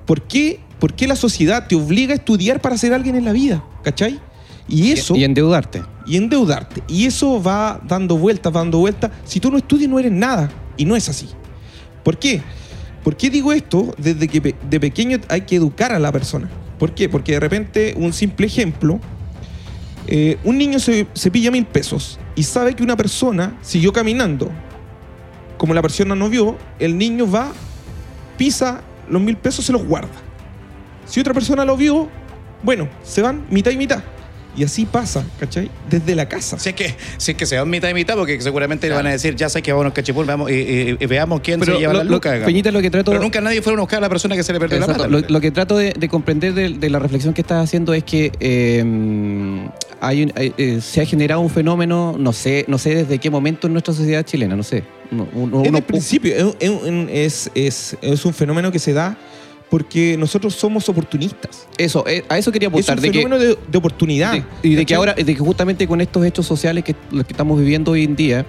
¿Por 0.04 0.22
qué, 0.22 0.60
por 0.78 0.94
qué 0.94 1.08
la 1.08 1.16
sociedad 1.16 1.66
te 1.66 1.74
obliga 1.74 2.12
a 2.12 2.16
estudiar 2.16 2.60
para 2.60 2.78
ser 2.78 2.92
alguien 2.92 3.16
en 3.16 3.24
la 3.24 3.32
vida? 3.32 3.64
¿Cachai? 3.82 4.20
Y 4.68 4.92
eso, 4.92 5.14
Y 5.14 5.24
endeudarte. 5.24 5.82
y 6.06 6.16
endeudarte. 6.16 6.82
Y 6.88 7.06
eso 7.06 7.42
va 7.42 7.80
dando 7.86 8.16
vueltas, 8.18 8.52
dando 8.52 8.78
vueltas. 8.78 9.10
Si 9.24 9.38
tú 9.40 9.50
no 9.50 9.58
estudias, 9.58 9.88
no 9.88 9.98
eres 9.98 10.12
nada. 10.12 10.50
Y 10.76 10.84
no 10.84 10.96
es 10.96 11.08
así. 11.08 11.28
¿Por 12.02 12.18
qué? 12.18 12.42
¿Por 13.04 13.16
qué 13.16 13.30
digo 13.30 13.52
esto? 13.52 13.94
Desde 13.98 14.26
que 14.26 14.54
de 14.68 14.80
pequeño 14.80 15.18
hay 15.28 15.42
que 15.42 15.56
educar 15.56 15.92
a 15.92 15.98
la 15.98 16.10
persona. 16.10 16.48
¿Por 16.78 16.92
qué? 16.94 17.08
Porque 17.08 17.32
de 17.32 17.40
repente, 17.40 17.94
un 17.96 18.12
simple 18.12 18.46
ejemplo, 18.46 18.98
eh, 20.08 20.38
un 20.44 20.58
niño 20.58 20.78
se, 20.78 21.06
se 21.14 21.30
pilla 21.30 21.50
mil 21.50 21.66
pesos 21.66 22.18
y 22.34 22.42
sabe 22.42 22.74
que 22.74 22.82
una 22.82 22.96
persona 22.96 23.56
siguió 23.62 23.92
caminando. 23.92 24.50
Como 25.56 25.72
la 25.74 25.82
persona 25.82 26.14
no 26.14 26.28
vio, 26.28 26.56
el 26.78 26.98
niño 26.98 27.30
va, 27.30 27.52
pisa 28.36 28.82
los 29.08 29.22
mil 29.22 29.36
pesos, 29.36 29.64
se 29.64 29.72
los 29.72 29.84
guarda. 29.84 30.10
Si 31.06 31.20
otra 31.20 31.32
persona 31.32 31.64
lo 31.64 31.76
vio, 31.76 32.08
bueno, 32.62 32.88
se 33.02 33.22
van 33.22 33.46
mitad 33.50 33.70
y 33.70 33.76
mitad. 33.76 34.02
Y 34.56 34.64
así 34.64 34.86
pasa, 34.86 35.22
¿cachai? 35.38 35.70
Desde 35.90 36.14
la 36.14 36.28
casa. 36.28 36.58
Si 36.58 36.70
es 36.70 36.74
que, 36.74 36.94
si 37.18 37.32
es 37.32 37.36
que 37.36 37.44
se 37.44 37.58
van 37.58 37.68
mitad 37.68 37.88
y 37.90 37.94
mitad, 37.94 38.14
porque 38.16 38.40
seguramente 38.40 38.88
le 38.88 38.94
van 38.94 39.06
a 39.06 39.10
decir, 39.10 39.36
ya 39.36 39.48
sé 39.50 39.60
que 39.62 39.70
vamos 39.72 39.86
a 39.86 39.94
cachipul, 39.94 40.24
veamos, 40.24 40.50
y, 40.50 40.54
y- 40.54 40.96
y 40.98 41.06
veamos 41.06 41.40
quién 41.42 41.62
se 41.62 41.72
lleva 41.72 41.92
lo- 41.92 41.98
la 41.98 42.04
lo- 42.04 42.10
luca. 42.12 42.30
digamos. 42.32 42.46
Peñita, 42.46 42.70
lo 42.70 42.80
que 42.80 42.90
trato. 42.90 43.10
Pero 43.10 43.22
nunca 43.22 43.40
nadie 43.42 43.60
fue 43.60 43.74
a 43.74 43.76
buscar 43.76 43.98
a 43.98 44.00
la 44.00 44.08
persona 44.08 44.34
que 44.34 44.42
se 44.42 44.52
le 44.54 44.58
perdió 44.58 44.78
Exacto. 44.78 45.02
la 45.02 45.08
plata. 45.08 45.26
lo 45.28 45.40
que 45.40 45.50
trato 45.50 45.76
de, 45.76 45.92
de 45.92 46.08
comprender 46.08 46.54
de, 46.54 46.70
de 46.70 46.90
la 46.90 46.98
reflexión 46.98 47.34
que 47.34 47.42
estás 47.42 47.62
haciendo 47.62 47.92
es 47.92 48.02
que 48.04 48.32
eh, 48.40 48.82
hay 50.00 50.22
un- 50.22 50.32
hay- 50.36 50.54
eh, 50.56 50.80
se 50.80 51.00
ha 51.02 51.04
generado 51.06 51.40
un 51.40 51.50
fenómeno, 51.50 52.16
no 52.18 52.32
sé, 52.32 52.64
no 52.68 52.78
sé 52.78 52.94
desde 52.94 53.18
qué 53.18 53.30
momento 53.30 53.66
en 53.66 53.74
nuestra 53.74 53.92
sociedad 53.94 54.22
chilena, 54.24 54.56
no 54.56 54.62
sé. 54.62 54.84
Uno- 55.10 55.28
uno- 55.34 55.60
En 55.62 55.68
uno- 55.68 55.78
el 55.78 55.84
principio, 55.84 56.34
es- 56.58 57.50
es- 57.54 57.96
es 58.00 58.24
un 58.24 58.34
fenómeno 58.34 58.72
que 58.72 58.78
se 58.78 58.92
da 58.92 59.16
porque 59.70 60.16
nosotros 60.16 60.54
somos 60.54 60.88
oportunistas. 60.88 61.66
eso, 61.78 62.04
eh, 62.06 62.24
a 62.28 62.38
eso 62.38 62.52
quería 62.52 62.68
Es 62.68 62.72
apuntar. 62.72 62.96
un 62.98 63.02
de 63.02 63.10
que- 63.10 63.18
fenómeno 63.18 63.40
de, 63.42 63.58
de 63.70 63.78
oportunidad. 63.78 64.32
de- 64.32 64.44
y 64.62 64.74
de 64.74 64.86
que 64.86 64.94
ahora, 64.94 65.14
de 65.14 65.24
que 65.24 65.36
justamente 65.36 65.86
con 65.88 66.00
estos 66.00 66.24
hechos 66.24 66.46
sociales 66.46 66.84
que, 66.84 66.94
los 67.10 67.24
que 67.26 67.32
estamos 67.32 67.58
viviendo 67.58 67.90
hoy 67.92 68.04
en 68.04 68.14
día, 68.16 68.46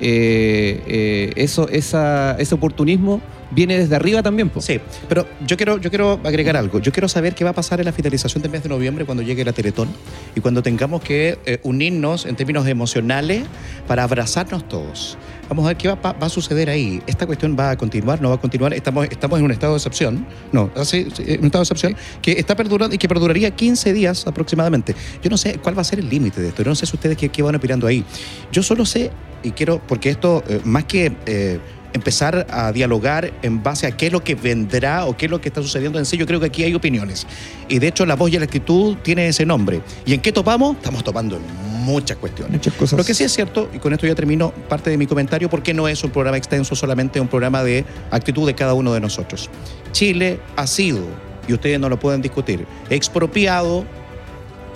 eh, 0.00 0.82
eh, 0.86 1.32
eso, 1.36 1.68
esa, 1.68 2.36
ese 2.38 2.54
oportunismo 2.54 3.20
viene 3.50 3.78
desde 3.78 3.96
arriba 3.96 4.22
también. 4.22 4.48
po. 4.48 4.60
Sí, 4.60 4.80
pero 5.08 5.26
yo 5.46 5.56
quiero, 5.56 5.78
yo 5.78 5.90
quiero 5.90 6.20
agregar 6.24 6.56
algo. 6.56 6.78
Yo 6.78 6.92
quiero 6.92 7.08
saber 7.08 7.34
qué 7.34 7.44
va 7.44 7.50
a 7.50 7.54
pasar 7.54 7.80
en 7.80 7.86
la 7.86 7.92
finalización 7.92 8.42
del 8.42 8.50
mes 8.50 8.62
de 8.62 8.68
noviembre 8.68 9.04
cuando 9.04 9.22
llegue 9.22 9.44
la 9.44 9.52
Teletón 9.52 9.88
y 10.34 10.40
cuando 10.40 10.62
tengamos 10.62 11.02
que 11.02 11.38
eh, 11.46 11.60
unirnos 11.62 12.26
en 12.26 12.36
términos 12.36 12.66
emocionales 12.66 13.44
para 13.86 14.04
abrazarnos 14.04 14.68
todos. 14.68 15.18
Vamos 15.48 15.64
a 15.64 15.68
ver 15.68 15.76
qué 15.76 15.88
va, 15.88 15.98
a 16.20 16.28
suceder 16.28 16.70
ahí. 16.70 17.02
¿Esta 17.08 17.26
cuestión 17.26 17.56
va 17.58 17.70
a 17.70 17.76
continuar? 17.76 18.22
¿No 18.22 18.28
va 18.28 18.36
a 18.36 18.40
continuar? 18.40 18.72
Estamos, 18.72 19.08
estamos 19.10 19.38
en 19.40 19.44
un 19.44 19.50
estado 19.50 19.72
de 19.72 19.78
excepción. 19.78 20.24
No, 20.52 20.70
así, 20.76 21.08
sí, 21.12 21.24
en 21.26 21.40
un 21.40 21.46
estado 21.46 21.64
de 21.64 21.64
excepción 21.64 21.96
que 22.22 22.32
está 22.32 22.54
perdurando 22.54 22.94
y 22.94 22.98
que 22.98 23.08
perduraría 23.08 23.50
15 23.50 23.92
días 23.92 24.26
aproximadamente. 24.28 24.94
Yo 25.22 25.28
no 25.28 25.36
sé 25.36 25.58
cuál 25.58 25.76
va 25.76 25.82
a 25.82 25.84
ser 25.84 25.98
el 25.98 26.08
límite 26.08 26.40
de 26.40 26.48
esto. 26.48 26.62
Yo 26.62 26.68
no 26.68 26.76
sé 26.76 26.86
si 26.86 26.94
ustedes 26.94 27.16
qué, 27.16 27.30
qué 27.30 27.42
van 27.42 27.56
opinando 27.56 27.88
ahí. 27.88 28.04
Yo 28.52 28.62
solo 28.62 28.86
sé, 28.86 29.10
y 29.42 29.50
quiero, 29.52 29.80
porque 29.86 30.10
esto, 30.10 30.44
eh, 30.48 30.60
más 30.64 30.84
que 30.84 31.12
eh, 31.26 31.58
empezar 31.92 32.46
a 32.50 32.72
dialogar 32.72 33.32
en 33.42 33.62
base 33.62 33.86
a 33.86 33.96
qué 33.96 34.06
es 34.06 34.12
lo 34.12 34.22
que 34.22 34.34
vendrá 34.34 35.06
o 35.06 35.16
qué 35.16 35.26
es 35.26 35.30
lo 35.30 35.40
que 35.40 35.48
está 35.48 35.62
sucediendo 35.62 35.98
en 35.98 36.06
sí, 36.06 36.16
yo 36.16 36.26
creo 36.26 36.40
que 36.40 36.46
aquí 36.46 36.62
hay 36.62 36.74
opiniones. 36.74 37.26
Y 37.68 37.78
de 37.78 37.88
hecho, 37.88 38.06
la 38.06 38.16
voz 38.16 38.32
y 38.32 38.38
la 38.38 38.44
actitud 38.44 38.96
tiene 39.02 39.26
ese 39.28 39.44
nombre. 39.46 39.82
¿Y 40.04 40.14
en 40.14 40.20
qué 40.20 40.32
topamos? 40.32 40.76
Estamos 40.76 41.02
topando 41.04 41.36
en 41.36 41.42
muchas 41.84 42.16
cuestiones. 42.18 42.52
Muchas 42.52 42.74
cosas. 42.74 42.98
Lo 42.98 43.04
que 43.04 43.14
sí 43.14 43.24
es 43.24 43.32
cierto, 43.32 43.68
y 43.74 43.78
con 43.78 43.92
esto 43.92 44.06
ya 44.06 44.14
termino 44.14 44.50
parte 44.68 44.90
de 44.90 44.96
mi 44.96 45.06
comentario, 45.06 45.50
porque 45.50 45.74
no 45.74 45.88
es 45.88 46.02
un 46.04 46.10
programa 46.10 46.36
extenso, 46.36 46.74
solamente 46.74 47.20
un 47.20 47.28
programa 47.28 47.62
de 47.64 47.84
actitud 48.10 48.46
de 48.46 48.54
cada 48.54 48.74
uno 48.74 48.92
de 48.92 49.00
nosotros. 49.00 49.50
Chile 49.92 50.40
ha 50.56 50.66
sido, 50.66 51.00
y 51.48 51.52
ustedes 51.52 51.80
no 51.80 51.88
lo 51.88 51.98
pueden 51.98 52.22
discutir, 52.22 52.66
expropiado 52.90 53.84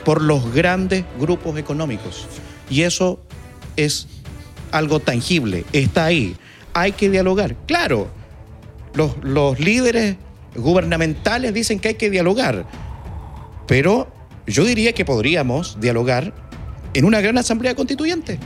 por 0.04 0.20
los 0.20 0.52
grandes 0.52 1.04
grupos 1.18 1.56
económicos. 1.58 2.26
Y 2.68 2.82
eso 2.82 3.20
es 3.76 4.06
algo 4.70 5.00
tangible, 5.00 5.64
está 5.72 6.06
ahí. 6.06 6.36
Hay 6.74 6.92
que 6.92 7.08
dialogar. 7.08 7.56
Claro, 7.66 8.08
los, 8.94 9.16
los 9.22 9.58
líderes 9.58 10.16
gubernamentales 10.54 11.54
dicen 11.54 11.78
que 11.78 11.88
hay 11.88 11.94
que 11.94 12.10
dialogar, 12.10 12.66
pero 13.66 14.12
yo 14.46 14.64
diría 14.64 14.92
que 14.92 15.04
podríamos 15.04 15.80
dialogar 15.80 16.34
en 16.92 17.04
una 17.04 17.20
gran 17.20 17.38
asamblea 17.38 17.74
constituyente. 17.74 18.38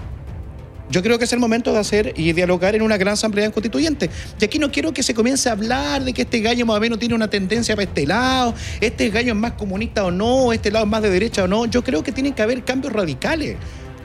Yo 0.90 1.02
creo 1.02 1.18
que 1.18 1.24
es 1.24 1.32
el 1.34 1.38
momento 1.38 1.72
de 1.72 1.78
hacer 1.78 2.14
y 2.16 2.32
dialogar 2.32 2.74
en 2.74 2.80
una 2.80 2.96
gran 2.96 3.12
asamblea 3.12 3.50
constituyente. 3.50 4.08
Y 4.40 4.44
aquí 4.44 4.58
no 4.58 4.72
quiero 4.72 4.92
que 4.94 5.02
se 5.02 5.12
comience 5.12 5.48
a 5.48 5.52
hablar 5.52 6.02
de 6.02 6.14
que 6.14 6.22
este 6.22 6.40
gallo 6.40 6.64
más 6.64 6.78
o 6.78 6.80
menos 6.80 6.98
tiene 6.98 7.14
una 7.14 7.28
tendencia 7.28 7.76
para 7.76 7.84
este 7.84 8.06
lado, 8.06 8.54
este 8.80 9.10
gallo 9.10 9.32
es 9.32 9.38
más 9.38 9.52
comunista 9.52 10.04
o 10.04 10.10
no, 10.10 10.52
este 10.52 10.70
lado 10.70 10.86
es 10.86 10.90
más 10.90 11.02
de 11.02 11.10
derecha 11.10 11.44
o 11.44 11.48
no. 11.48 11.66
Yo 11.66 11.84
creo 11.84 12.02
que 12.02 12.10
tienen 12.10 12.32
que 12.32 12.40
haber 12.40 12.64
cambios 12.64 12.92
radicales. 12.92 13.56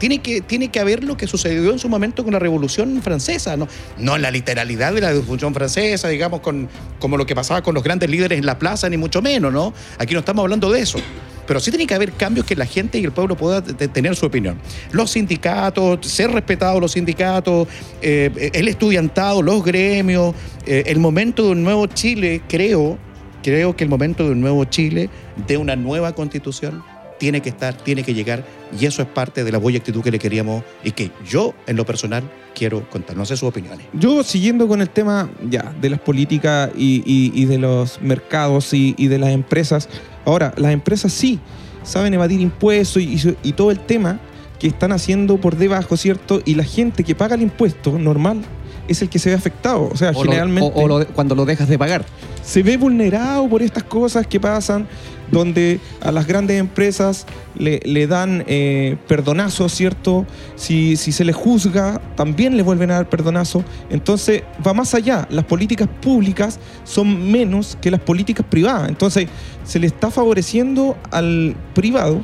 Tiene 0.04 0.20
que, 0.20 0.42
tiene 0.42 0.68
que 0.68 0.82
haber 0.82 1.02
lo 1.02 1.16
que 1.16 1.28
sucedió 1.28 1.72
en 1.72 1.80
su 1.80 1.88
momento 1.88 2.26
con 2.26 2.34
la 2.34 2.40
Revolución 2.40 3.02
Francesa, 3.02 3.56
no, 3.56 3.70
no 3.98 4.18
la 4.18 4.32
literalidad 4.32 4.92
de 4.94 5.00
la 5.00 5.14
Revolución 5.14 5.54
Francesa, 5.54 6.10
digamos, 6.10 6.42
con, 6.42 6.68
como 7.00 7.16
lo 7.16 7.26
que 7.26 7.34
pasaba 7.34 7.62
con 7.62 7.74
los 7.74 7.86
grandes 7.86 8.10
líderes 8.10 8.38
en 8.38 8.46
la 8.46 8.60
plaza, 8.60 8.90
ni 8.90 8.98
mucho 8.98 9.22
menos, 9.22 9.54
¿no? 9.54 9.74
Aquí 9.98 10.14
no 10.14 10.20
estamos 10.20 10.44
hablando 10.44 10.70
de 10.70 10.82
eso. 10.82 11.00
Pero 11.48 11.62
sí 11.62 11.72
tiene 11.72 11.88
que 11.88 11.94
haber 11.94 12.12
cambios 12.12 12.46
que 12.46 12.54
la 12.58 12.66
gente 12.66 12.98
y 13.00 13.06
el 13.06 13.14
pueblo 13.14 13.38
pueda 13.38 13.64
te- 13.64 13.88
tener 13.88 14.14
su 14.18 14.26
opinión. 14.26 14.60
Los 14.92 15.12
sindicatos, 15.12 16.06
ser 16.06 16.32
respetados 16.32 16.82
los 16.82 16.92
sindicatos, 16.92 17.70
eh, 18.02 18.52
el 18.54 18.68
estudiantado, 18.68 19.42
los 19.42 19.64
gremios, 19.64 20.36
eh, 20.66 20.84
el 20.88 21.00
momento 21.00 21.46
de 21.46 21.52
un 21.52 21.64
nuevo 21.64 21.88
Chile, 21.88 22.42
creo, 22.50 22.98
creo 23.42 23.74
que 23.74 23.86
el 23.86 23.90
momento 23.90 24.26
de 24.26 24.32
un 24.32 24.42
nuevo 24.42 24.66
Chile, 24.66 25.10
de 25.48 25.56
una 25.56 25.78
nueva 25.78 26.14
constitución, 26.14 26.84
tiene 27.24 27.40
que 27.40 27.48
estar, 27.48 27.74
tiene 27.74 28.04
que 28.04 28.14
llegar, 28.14 28.44
y 28.78 28.86
eso 28.86 29.02
es 29.02 29.08
parte 29.08 29.46
de 29.46 29.52
la 29.54 29.58
buena 29.58 29.78
actitud 29.78 30.02
que 30.04 30.12
le 30.12 30.20
queríamos 30.20 30.62
y 30.84 30.92
que 30.92 31.10
yo, 31.26 31.54
en 31.68 31.78
lo 31.78 31.86
personal, 31.86 32.22
quiero 32.54 32.90
contar. 32.90 33.16
No 33.16 33.26
sé 33.26 33.38
sus 33.38 33.48
opiniones. 33.48 33.86
Yo, 33.94 34.24
siguiendo 34.24 34.68
con 34.68 34.82
el 34.82 34.90
tema 34.90 35.30
ya 35.50 35.74
de 35.80 35.90
las 35.90 36.02
políticas 36.02 36.72
y, 36.76 37.02
y- 37.06 37.32
y 37.34 37.46
de 37.46 37.60
los 37.60 38.02
mercados 38.02 38.74
y, 38.74 38.94
y 38.98 39.08
de 39.08 39.20
las 39.20 39.30
empresas, 39.30 39.88
ahora, 40.26 40.54
las 40.58 40.74
empresas 40.74 41.14
sí 41.14 41.40
saben 41.84 42.14
evadir 42.14 42.42
impuestos 42.42 43.02
y, 43.02 43.14
y 43.14 43.18
su- 43.20 43.38
y 43.42 43.54
todo 43.54 43.72
el 43.72 43.80
tema 43.80 44.20
que 44.60 44.68
están 44.68 44.92
haciendo 44.92 45.38
por 45.38 45.56
debajo, 45.56 45.96
¿cierto? 45.96 46.42
Y 46.44 46.56
la 46.56 46.66
gente 46.66 47.06
que 47.06 47.16
paga 47.16 47.36
el 47.36 47.42
impuesto 47.42 47.98
normal 47.98 48.42
es 48.90 49.02
el 49.02 49.08
que 49.08 49.18
se 49.18 49.30
ve 49.30 49.36
afectado. 49.38 49.90
O 49.90 49.96
sea, 49.96 50.10
O, 50.10 50.26
lo- 50.26 50.32
generalmente 50.32 50.70
o- 50.76 50.84
o 50.84 50.88
lo 50.90 51.00
de- 51.00 51.06
cuando 51.06 51.36
lo 51.36 51.46
dejas 51.46 51.70
de 51.70 51.80
pagar. 51.80 52.04
Se 52.44 52.64
ve 52.64 52.78
vulnerado 52.78 53.48
por 53.48 53.62
estas 53.62 53.84
cosas 53.84 54.28
que 54.28 54.40
pasan, 54.40 54.88
donde 55.32 55.80
a 56.02 56.12
las 56.12 56.28
grandes 56.28 56.60
empresas 56.60 57.26
le, 57.58 57.80
le 57.86 58.06
dan 58.08 58.44
eh, 58.48 58.98
perdonazos, 59.08 59.74
¿cierto? 59.74 60.26
Si, 60.56 60.96
se 60.96 61.26
les 61.26 61.36
juzga, 61.36 62.00
también 62.16 62.56
les 62.56 62.66
vuelven 62.66 62.92
a 62.92 62.96
dar 62.96 63.10
perdonazo. 63.10 63.64
Entonces, 63.90 64.44
va 64.66 64.74
más 64.74 64.94
allá. 64.94 65.28
Las 65.32 65.46
políticas 65.46 65.88
públicas 66.02 66.60
son 66.84 67.32
menos 67.32 67.78
que 67.82 67.90
las 67.90 68.02
políticas 68.02 68.46
privadas. 68.48 68.90
Entonces, 68.90 69.28
se 69.64 69.80
le 69.80 69.88
está 69.88 70.12
favoreciendo 70.12 70.98
al 71.12 71.56
privado 71.74 72.24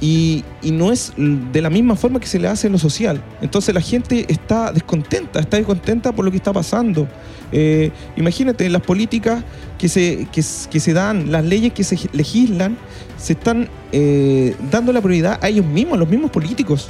y, 0.00 0.44
no 0.62 0.92
es 0.92 1.12
de 1.16 1.60
la 1.60 1.68
misma 1.68 1.94
forma 1.94 2.20
que 2.20 2.26
se 2.26 2.38
le 2.38 2.48
hace 2.48 2.66
en 2.66 2.72
lo 2.72 2.78
social. 2.78 3.22
Entonces 3.42 3.74
la 3.74 3.80
gente 3.80 4.26
está 4.28 4.72
descontenta, 4.72 5.40
está 5.40 5.58
descontenta 5.58 6.12
por 6.12 6.24
lo 6.24 6.30
que 6.30 6.38
está 6.38 6.52
pasando. 6.52 7.06
Eh, 7.52 7.90
imagínate, 8.16 8.68
las 8.70 8.82
políticas 8.82 9.44
que 9.78 9.88
se, 9.88 10.26
que 10.30 10.42
se 10.42 10.92
dan, 10.92 11.30
las 11.30 11.44
leyes 11.44 11.72
que 11.72 11.84
se 11.84 11.98
legislan, 12.12 12.78
se 13.18 13.34
están 13.34 13.68
eh, 13.92 14.56
dando 14.70 14.92
la 14.92 15.00
prioridad 15.00 15.38
a 15.42 15.48
ellos 15.48 15.66
mismos, 15.66 15.94
a 15.94 15.98
los 15.98 16.08
mismos 16.08 16.30
políticos. 16.30 16.88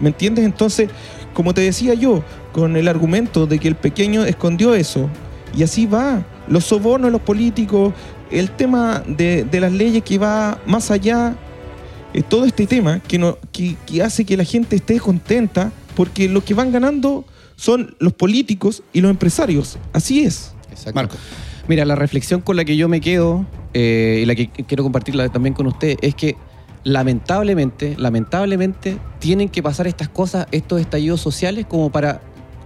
¿Me 0.00 0.08
entiendes? 0.08 0.44
Entonces, 0.44 0.90
como 1.34 1.54
te 1.54 1.60
decía 1.60 1.94
yo, 1.94 2.24
con 2.52 2.76
el 2.76 2.88
argumento 2.88 3.46
de 3.46 3.58
que 3.58 3.68
el 3.68 3.76
pequeño 3.76 4.24
escondió 4.24 4.74
eso, 4.74 5.08
y 5.56 5.62
así 5.62 5.86
va, 5.86 6.24
los 6.48 6.64
sobornos 6.64 7.08
de 7.08 7.12
los 7.12 7.20
políticos, 7.20 7.94
el 8.30 8.50
tema 8.50 9.02
de, 9.06 9.44
de 9.44 9.60
las 9.60 9.72
leyes 9.72 10.02
que 10.02 10.18
va 10.18 10.58
más 10.66 10.90
allá, 10.90 11.36
eh, 12.18 12.24
todo 12.28 12.44
este 12.44 12.66
tema 12.66 13.00
que, 13.00 13.18
no, 13.18 13.38
que, 13.52 13.76
que 13.86 14.02
hace 14.02 14.24
que 14.24 14.36
la 14.36 14.44
gente 14.44 14.74
esté 14.74 14.98
contenta, 14.98 15.70
porque 15.94 16.28
lo 16.28 16.44
que 16.44 16.52
van 16.52 16.72
ganando 16.72 17.24
son 17.54 17.94
los 18.00 18.12
políticos 18.12 18.82
y 18.92 19.00
los 19.00 19.10
empresarios. 19.10 19.78
Así 19.92 20.24
es. 20.24 20.52
Exacto. 20.70 20.94
Marco. 20.94 21.16
Mira, 21.68 21.84
la 21.84 21.94
reflexión 21.94 22.40
con 22.40 22.56
la 22.56 22.64
que 22.64 22.76
yo 22.76 22.88
me 22.88 23.00
quedo 23.00 23.46
eh, 23.72 24.20
y 24.22 24.26
la 24.26 24.34
que 24.34 24.48
quiero 24.48 24.82
compartirla 24.82 25.28
también 25.28 25.54
con 25.54 25.66
usted 25.68 25.96
es 26.02 26.14
que 26.16 26.36
lamentablemente, 26.82 27.94
lamentablemente 27.98 28.98
tienen 29.20 29.48
que 29.48 29.62
pasar 29.62 29.86
estas 29.86 30.08
cosas, 30.08 30.46
estos 30.50 30.80
estallidos 30.80 31.20
sociales 31.20 31.66
como 31.68 31.90
para 31.90 32.20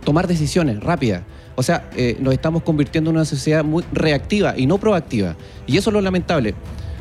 tomar 0.05 0.29
decisiones 0.29 0.81
rápidas. 0.81 1.25
O 1.57 1.63
sea, 1.63 1.91
eh, 1.97 2.17
nos 2.21 2.33
estamos 2.33 2.63
convirtiendo 2.63 3.11
en 3.11 3.17
una 3.17 3.27
sociedad 3.27 3.65
muy 3.65 3.85
reactiva 3.93 4.55
y 4.57 4.67
no 4.67 4.79
proactiva. 4.79 5.37
Y 5.67 5.77
eso 5.77 5.91
es 5.91 5.95
lo 5.95 6.01
lamentable 6.01 6.55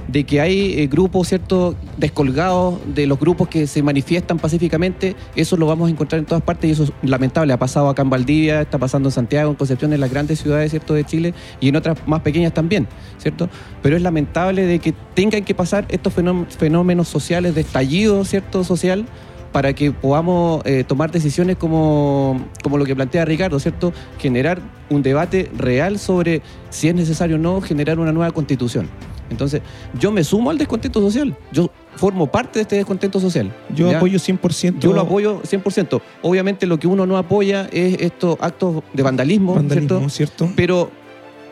de 0.07 0.23
que 0.25 0.41
hay 0.41 0.79
eh, 0.79 0.87
grupos, 0.87 1.29
¿cierto?, 1.29 1.75
descolgados 1.97 2.79
de 2.93 3.07
los 3.07 3.19
grupos 3.19 3.47
que 3.47 3.67
se 3.67 3.81
manifiestan 3.83 4.39
pacíficamente, 4.39 5.15
eso 5.35 5.57
lo 5.57 5.67
vamos 5.67 5.87
a 5.87 5.91
encontrar 5.91 6.19
en 6.19 6.25
todas 6.25 6.43
partes 6.43 6.69
y 6.69 6.73
eso 6.73 6.83
es 6.83 6.91
lamentable. 7.01 7.53
Ha 7.53 7.59
pasado 7.59 7.89
acá 7.89 8.01
en 8.01 8.09
Valdivia, 8.09 8.61
está 8.61 8.77
pasando 8.77 9.09
en 9.09 9.13
Santiago, 9.13 9.49
en 9.49 9.55
Concepción, 9.55 9.93
en 9.93 9.99
las 9.99 10.09
grandes 10.11 10.39
ciudades, 10.39 10.71
¿cierto?, 10.71 10.93
de 10.93 11.03
Chile 11.05 11.33
y 11.59 11.69
en 11.69 11.75
otras 11.75 11.97
más 12.07 12.21
pequeñas 12.21 12.53
también, 12.53 12.87
¿cierto? 13.17 13.49
Pero 13.81 13.95
es 13.95 14.01
lamentable 14.01 14.65
de 14.65 14.79
que 14.79 14.93
tengan 15.13 15.43
que 15.43 15.55
pasar 15.55 15.85
estos 15.89 16.13
fenó- 16.13 16.45
fenómenos 16.49 17.07
sociales 17.07 17.55
de 17.55 17.61
estallido, 17.61 18.25
¿cierto?, 18.25 18.63
social 18.63 19.05
para 19.51 19.73
que 19.73 19.91
podamos 19.91 20.61
eh, 20.65 20.85
tomar 20.87 21.11
decisiones 21.11 21.57
como, 21.57 22.39
como 22.63 22.77
lo 22.77 22.85
que 22.85 22.95
plantea 22.95 23.25
Ricardo, 23.25 23.59
¿cierto? 23.59 23.91
Generar 24.17 24.61
un 24.89 25.03
debate 25.03 25.51
real 25.57 25.99
sobre 25.99 26.41
si 26.69 26.87
es 26.87 26.95
necesario 26.95 27.35
o 27.35 27.39
no 27.39 27.59
generar 27.59 27.99
una 27.99 28.13
nueva 28.13 28.31
constitución. 28.31 28.87
Entonces, 29.31 29.61
yo 29.99 30.11
me 30.11 30.23
sumo 30.23 30.51
al 30.51 30.57
descontento 30.57 31.01
social. 31.01 31.35
Yo 31.51 31.71
formo 31.95 32.27
parte 32.27 32.59
de 32.59 32.63
este 32.63 32.75
descontento 32.75 33.19
social. 33.19 33.51
Yo 33.73 33.89
¿ya? 33.89 33.97
apoyo 33.97 34.19
100%. 34.19 34.79
Yo 34.79 34.93
lo 34.93 35.01
apoyo 35.01 35.41
100%. 35.41 36.01
Obviamente 36.21 36.67
lo 36.67 36.77
que 36.77 36.87
uno 36.87 37.05
no 37.05 37.17
apoya 37.17 37.67
es 37.71 37.99
estos 38.01 38.37
actos 38.39 38.83
de 38.93 39.03
vandalismo, 39.03 39.55
vandalismo, 39.55 40.09
¿cierto? 40.09 40.09
¿cierto? 40.09 40.53
Pero 40.55 40.91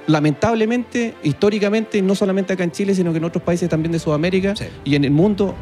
lamentablemente, 0.08 1.16
históricamente, 1.24 2.02
no 2.02 2.16
solamente 2.16 2.54
acá 2.54 2.64
en 2.64 2.72
Chile, 2.72 2.94
sino 2.96 3.12
que 3.12 3.18
en 3.18 3.24
otros 3.24 3.44
países 3.44 3.70
también 3.70 3.92
de 3.92 4.00
Sudamérica 4.00 4.56
Sí. 4.56 4.66
y 4.84 4.96
en 4.96 5.06
el 5.06 5.12
mundo, 5.12 5.56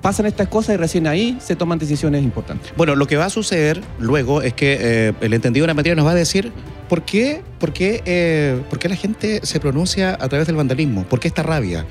pasan 0.00 0.26
estas 0.26 0.48
cosas 0.48 0.74
y 0.74 0.78
recién 0.78 1.06
ahí 1.06 1.36
se 1.40 1.56
toman 1.56 1.78
decisiones 1.78 2.22
importantes. 2.22 2.72
Bueno, 2.76 2.94
lo 2.94 3.06
que 3.06 3.16
va 3.16 3.26
a 3.26 3.30
suceder 3.30 3.82
luego 3.98 4.42
es 4.42 4.54
que 4.54 4.78
eh, 4.80 5.12
el 5.20 5.34
entendido 5.34 5.64
de 5.64 5.68
la 5.68 5.74
materia 5.74 5.96
nos 5.96 6.06
va 6.06 6.12
a 6.12 6.14
decir 6.14 6.52
por 6.88 7.02
qué, 7.02 7.42
por, 7.60 7.72
qué, 7.72 8.02
eh, 8.06 8.60
por 8.70 8.78
qué 8.78 8.88
la 8.88 8.96
gente 8.96 9.40
se 9.44 9.60
pronuncia 9.60 10.16
a 10.20 10.28
través 10.28 10.46
del 10.46 10.56
vandalismo, 10.56 11.04
por 11.04 11.20
qué 11.20 11.28
esta 11.28 11.42
rabia. 11.42 11.84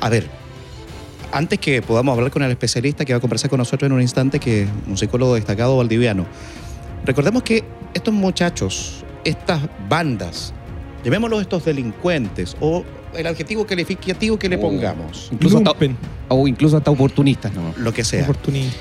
A 0.00 0.08
ver, 0.08 0.28
antes 1.32 1.58
que 1.58 1.82
podamos 1.82 2.16
hablar 2.16 2.30
con 2.30 2.42
el 2.42 2.50
especialista 2.50 3.04
que 3.04 3.12
va 3.12 3.18
a 3.18 3.20
conversar 3.20 3.50
con 3.50 3.58
nosotros 3.58 3.86
en 3.88 3.92
un 3.92 4.00
instante, 4.02 4.38
que 4.38 4.62
es 4.62 4.68
un 4.86 4.96
psicólogo 4.96 5.34
destacado 5.34 5.76
valdiviano, 5.76 6.26
recordemos 7.04 7.42
que 7.42 7.64
estos 7.94 8.14
muchachos, 8.14 9.04
estas 9.24 9.62
bandas, 9.88 10.52
llamémoslos 11.04 11.40
estos 11.42 11.64
delincuentes 11.64 12.56
o 12.60 12.84
el 13.16 13.26
adjetivo 13.26 13.66
calificativo 13.66 14.38
que 14.38 14.48
le 14.48 14.56
Oh. 14.56 14.60
pongamos, 14.60 15.30
Incluso 15.32 15.58
hasta, 15.58 15.72
o 16.28 16.46
incluso 16.46 16.76
hasta 16.76 16.90
oportunistas, 16.90 17.52
¿no? 17.54 17.72
lo 17.78 17.92
que 17.92 18.04
sea. 18.04 18.22
oportunista. 18.24 18.76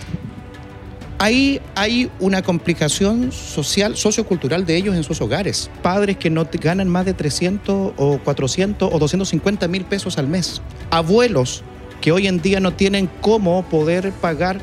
Ahí 1.17 1.61
hay 1.75 2.11
una 2.19 2.41
complicación 2.41 3.31
social, 3.31 3.95
sociocultural 3.95 4.65
de 4.65 4.75
ellos 4.75 4.95
en 4.95 5.03
sus 5.03 5.21
hogares. 5.21 5.69
Padres 5.81 6.17
que 6.17 6.29
no 6.29 6.45
ganan 6.51 6.89
más 6.89 7.05
de 7.05 7.13
300 7.13 7.93
o 7.95 8.19
400 8.19 8.93
o 8.93 8.99
250 8.99 9.67
mil 9.69 9.85
pesos 9.85 10.17
al 10.17 10.27
mes. 10.27 10.61
Abuelos 10.89 11.63
que 12.01 12.11
hoy 12.11 12.27
en 12.27 12.41
día 12.41 12.59
no 12.59 12.73
tienen 12.73 13.09
cómo 13.21 13.63
poder 13.63 14.11
pagar 14.11 14.59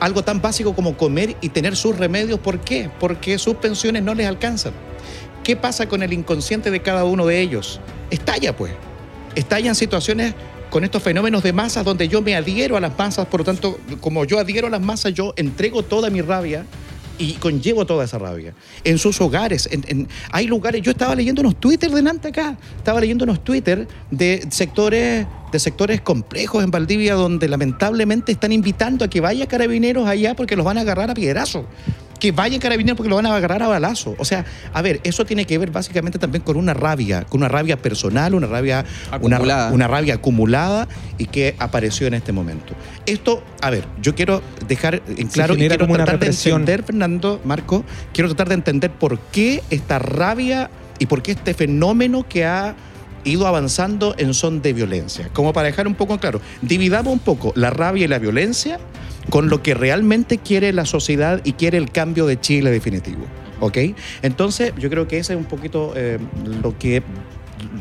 algo 0.00 0.22
tan 0.22 0.40
básico 0.40 0.74
como 0.74 0.96
comer 0.96 1.36
y 1.42 1.50
tener 1.50 1.76
sus 1.76 1.98
remedios. 1.98 2.40
¿Por 2.40 2.60
qué? 2.60 2.90
Porque 2.98 3.38
sus 3.38 3.56
pensiones 3.56 4.02
no 4.02 4.14
les 4.14 4.26
alcanzan. 4.26 4.72
¿Qué 5.44 5.56
pasa 5.56 5.88
con 5.88 6.02
el 6.02 6.12
inconsciente 6.12 6.70
de 6.70 6.80
cada 6.80 7.04
uno 7.04 7.26
de 7.26 7.40
ellos? 7.40 7.80
Estalla, 8.10 8.56
pues. 8.56 8.72
Estallan 9.34 9.74
situaciones 9.74 10.34
con 10.70 10.84
estos 10.84 11.02
fenómenos 11.02 11.42
de 11.42 11.52
masas 11.52 11.84
donde 11.84 12.08
yo 12.08 12.22
me 12.22 12.36
adhiero 12.36 12.76
a 12.76 12.80
las 12.80 12.96
masas, 12.96 13.26
por 13.26 13.40
lo 13.40 13.44
tanto, 13.44 13.78
como 14.00 14.24
yo 14.24 14.38
adhiero 14.38 14.66
a 14.66 14.70
las 14.70 14.80
masas, 14.80 15.14
yo 15.14 15.32
entrego 15.36 15.82
toda 15.82 16.10
mi 16.10 16.20
rabia 16.20 16.64
y 17.18 17.32
conllevo 17.34 17.84
toda 17.84 18.04
esa 18.04 18.18
rabia. 18.18 18.54
En 18.84 18.98
sus 18.98 19.20
hogares, 19.20 19.68
hay 20.30 20.46
lugares, 20.46 20.82
yo 20.82 20.92
estaba 20.92 21.14
leyendo 21.14 21.40
unos 21.40 21.56
Twitter 21.56 21.90
delante 21.90 22.28
acá, 22.28 22.56
estaba 22.76 23.00
leyendo 23.00 23.24
unos 23.24 23.42
Twitter 23.42 23.88
de 24.10 24.46
sectores, 24.50 25.26
de 25.50 25.58
sectores 25.58 26.00
complejos 26.00 26.62
en 26.62 26.70
Valdivia 26.70 27.14
donde 27.14 27.48
lamentablemente 27.48 28.32
están 28.32 28.52
invitando 28.52 29.04
a 29.04 29.08
que 29.08 29.20
vaya 29.20 29.46
carabineros 29.46 30.06
allá 30.06 30.34
porque 30.34 30.56
los 30.56 30.64
van 30.64 30.78
a 30.78 30.82
agarrar 30.82 31.10
a 31.10 31.14
piedrazo. 31.14 31.66
Que 32.18 32.32
vayan 32.32 32.60
carabineros 32.60 32.96
porque 32.96 33.08
los 33.08 33.16
van 33.16 33.26
a 33.26 33.34
agarrar 33.34 33.62
a 33.62 33.68
balazo. 33.68 34.14
O 34.18 34.24
sea, 34.24 34.44
a 34.72 34.82
ver, 34.82 35.00
eso 35.04 35.24
tiene 35.24 35.44
que 35.44 35.56
ver 35.58 35.70
básicamente 35.70 36.18
también 36.18 36.42
con 36.42 36.56
una 36.56 36.74
rabia, 36.74 37.24
con 37.24 37.40
una 37.40 37.48
rabia 37.48 37.76
personal, 37.76 38.34
una 38.34 38.46
rabia 38.46 38.84
Acumulada. 39.10 39.72
una 39.72 39.86
rabia 39.86 40.14
acumulada 40.14 40.88
y 41.16 41.26
que 41.26 41.54
apareció 41.58 42.06
en 42.06 42.14
este 42.14 42.32
momento. 42.32 42.74
Esto, 43.06 43.42
a 43.60 43.70
ver, 43.70 43.84
yo 44.02 44.14
quiero 44.14 44.42
dejar 44.66 45.02
en 45.06 45.28
claro 45.28 45.54
y 45.54 45.58
quiero 45.58 45.86
tratar 45.86 46.18
de 46.18 46.26
entender, 46.26 46.82
Fernando, 46.82 47.40
Marco, 47.44 47.84
quiero 48.12 48.28
tratar 48.28 48.48
de 48.48 48.54
entender 48.54 48.90
por 48.90 49.18
qué 49.18 49.62
esta 49.70 49.98
rabia 49.98 50.70
y 50.98 51.06
por 51.06 51.22
qué 51.22 51.32
este 51.32 51.54
fenómeno 51.54 52.26
que 52.28 52.44
ha 52.44 52.74
ido 53.28 53.46
avanzando 53.46 54.14
en 54.18 54.34
son 54.34 54.62
de 54.62 54.72
violencia. 54.72 55.28
Como 55.32 55.52
para 55.52 55.66
dejar 55.66 55.86
un 55.86 55.94
poco 55.94 56.18
claro, 56.18 56.40
dividamos 56.62 57.12
un 57.12 57.18
poco 57.18 57.52
la 57.54 57.70
rabia 57.70 58.04
y 58.04 58.08
la 58.08 58.18
violencia 58.18 58.78
con 59.30 59.48
lo 59.48 59.62
que 59.62 59.74
realmente 59.74 60.38
quiere 60.38 60.72
la 60.72 60.86
sociedad 60.86 61.40
y 61.44 61.52
quiere 61.52 61.78
el 61.78 61.90
cambio 61.90 62.26
de 62.26 62.40
Chile 62.40 62.70
definitivo. 62.70 63.24
¿Ok? 63.60 63.78
Entonces, 64.22 64.72
yo 64.78 64.88
creo 64.88 65.08
que 65.08 65.18
ese 65.18 65.32
es 65.32 65.38
un 65.38 65.44
poquito 65.44 65.92
eh, 65.96 66.18
lo 66.62 66.78
que 66.78 67.02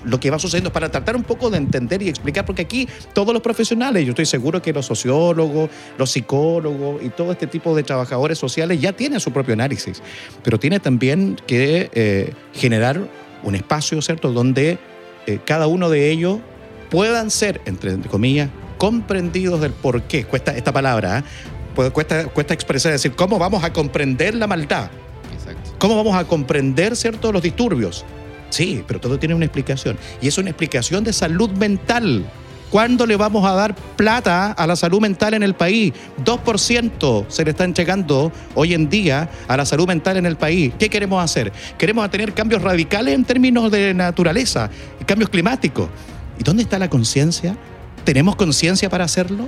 lo 0.06 0.20
que 0.20 0.32
va 0.32 0.40
sucediendo 0.40 0.72
para 0.72 0.90
tratar 0.90 1.16
un 1.16 1.24
poco 1.24 1.50
de 1.50 1.58
entender 1.58 2.02
y 2.02 2.10
explicar, 2.10 2.46
porque 2.46 2.64
aquí 2.64 2.88
todos 3.14 3.34
los 3.34 3.44
profesionales, 3.44 4.06
yo 4.06 4.12
estoy 4.12 4.26
seguro 4.26 4.62
que 4.62 4.74
los 4.74 4.86
sociólogos, 4.86 5.70
los 5.98 6.12
psicólogos 6.12 7.04
y 7.04 7.10
todo 7.10 7.32
este 7.32 7.48
tipo 7.48 7.76
de 7.76 7.84
trabajadores 7.84 8.38
sociales 8.38 8.82
ya 8.82 8.94
tienen 8.94 9.20
su 9.20 9.32
propio 9.32 9.54
análisis, 9.54 10.02
pero 10.44 10.60
tiene 10.60 10.80
también 10.80 11.38
que 11.46 11.90
eh, 11.94 12.34
generar 12.54 13.00
un 13.44 13.56
espacio, 13.56 14.02
¿cierto?, 14.02 14.32
donde 14.32 14.80
eh, 15.28 15.40
cada 15.46 15.68
uno 15.68 15.90
de 15.90 16.10
ellos 16.10 16.40
puedan 16.90 17.30
ser, 17.30 17.62
entre, 17.66 17.92
entre 17.92 18.10
comillas, 18.10 18.50
comprendidos 18.78 19.62
del 19.62 19.72
por 19.72 20.04
qué, 20.04 20.24
cuesta 20.26 20.56
esta 20.56 20.72
palabra, 20.72 21.20
¿eh? 21.20 21.24
Cuesta, 21.92 22.26
cuesta 22.30 22.56
expresar, 22.56 22.92
decir, 22.92 23.12
¿cómo 23.12 23.38
vamos 23.38 23.64
a 23.64 23.72
comprender 23.72 24.34
la 24.34 24.48
maldad? 24.48 24.90
Exacto. 25.32 25.76
¿Cómo 25.78 25.96
vamos 25.96 26.16
a 26.16 26.24
comprender, 26.24 26.96
cierto, 26.96 27.32
los 27.32 27.44
disturbios? 27.44 28.04
Sí, 28.50 28.84
pero 28.88 29.00
todo 29.00 29.20
tiene 29.20 29.36
una 29.36 29.46
explicación. 29.46 29.96
Y 30.20 30.28
es 30.28 30.38
una 30.40 30.50
explicación 30.50 31.04
de 31.04 31.14
salud 31.14 31.52
mental. 31.52 32.26
¿Cuándo 32.70 33.06
le 33.06 33.16
vamos 33.16 33.46
a 33.46 33.54
dar 33.54 33.76
plata 33.96 34.52
a 34.52 34.68
la 34.68 34.76
salud 34.76 35.00
mental 35.00 35.34
en 35.34 35.44
el 35.44 35.54
país? 35.54 35.94
2% 36.24 37.26
se 37.30 37.46
le 37.46 37.52
está 37.52 37.64
entregando 37.64 38.32
hoy 38.56 38.74
en 38.74 38.90
día 38.90 39.30
a 39.48 39.56
la 39.56 39.66
salud 39.66 39.88
mental 39.88 40.18
en 40.18 40.26
el 40.26 40.36
país. 40.36 40.74
¿Qué 40.78 40.90
queremos 40.90 41.24
hacer? 41.24 41.54
Queremos 41.78 42.10
tener 42.12 42.34
cambios 42.34 42.62
radicales 42.62 43.16
en 43.16 43.24
términos 43.24 43.72
de 43.72 43.94
naturaleza, 43.94 44.70
cambios 45.06 45.30
climáticos. 45.30 45.90
¿Y 46.38 46.44
dónde 46.44 46.64
está 46.64 46.78
la 46.78 46.90
conciencia? 46.90 47.56
¿Tenemos 48.04 48.36
conciencia 48.36 48.90
para 48.90 49.06
hacerlo? 49.06 49.48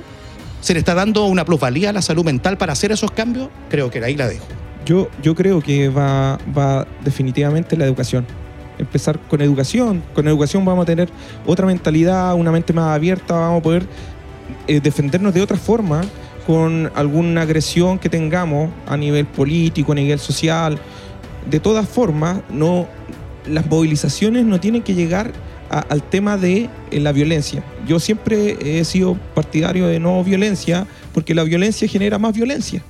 ¿Se 0.62 0.74
le 0.74 0.80
está 0.80 0.94
dando 0.94 1.26
una 1.26 1.44
plusvalía 1.44 1.90
a 1.90 1.94
la 1.94 2.02
salud 2.02 2.24
mental 2.24 2.58
para 2.58 2.72
hacer 2.72 2.94
esos 2.94 3.12
cambios? 3.12 3.50
Creo 3.70 3.92
que 3.92 4.04
ahí 4.04 4.16
la 4.16 4.30
dejo. 4.30 4.46
Yo, 4.86 5.10
yo 5.22 5.36
creo 5.36 5.62
que 5.62 5.90
va, 5.90 6.40
va 6.58 6.88
definitivamente 7.04 7.76
la 7.76 7.86
educación. 7.86 8.26
Empezar 8.80 9.20
con 9.20 9.42
educación. 9.42 10.02
Con 10.16 10.28
educación 10.28 10.66
vamos 10.66 10.84
a 10.84 10.86
tener 10.88 11.10
otra 11.46 11.68
mentalidad, 11.68 12.34
una 12.34 12.52
mente 12.52 12.74
más 12.74 12.96
abierta, 12.96 13.36
vamos 13.36 13.60
a 13.60 13.64
poder 13.64 13.84
eh, 14.68 14.80
defendernos 14.82 15.34
de 15.34 15.42
otra 15.42 15.58
forma 15.58 16.02
con 16.48 16.92
alguna 16.96 17.42
agresión 17.44 18.00
que 18.00 18.10
tengamos 18.10 18.72
a 18.88 18.98
nivel 18.98 19.26
político, 19.28 19.92
a 19.92 19.96
nivel 19.96 20.18
social. 20.18 20.80
De 21.50 21.60
todas 21.60 21.88
formas, 21.88 22.42
no, 22.50 22.88
las 23.48 23.68
movilizaciones 23.68 24.46
no 24.46 24.60
tienen 24.60 24.82
que 24.82 24.96
llegar 24.96 25.32
a- 25.70 25.80
al 25.82 26.02
tema 26.02 26.38
de 26.38 26.70
eh, 26.90 27.00
la 27.00 27.12
violencia. 27.12 27.64
Yo 27.88 28.00
siempre 28.00 28.58
he 28.80 28.84
sido 28.86 29.16
partidario 29.36 29.88
de 29.88 30.00
no 30.00 30.24
violencia 30.24 30.88
porque 31.14 31.36
la 31.36 31.44
violencia 31.44 31.88
genera 31.88 32.18
más 32.18 32.34
violencia. 32.34 32.82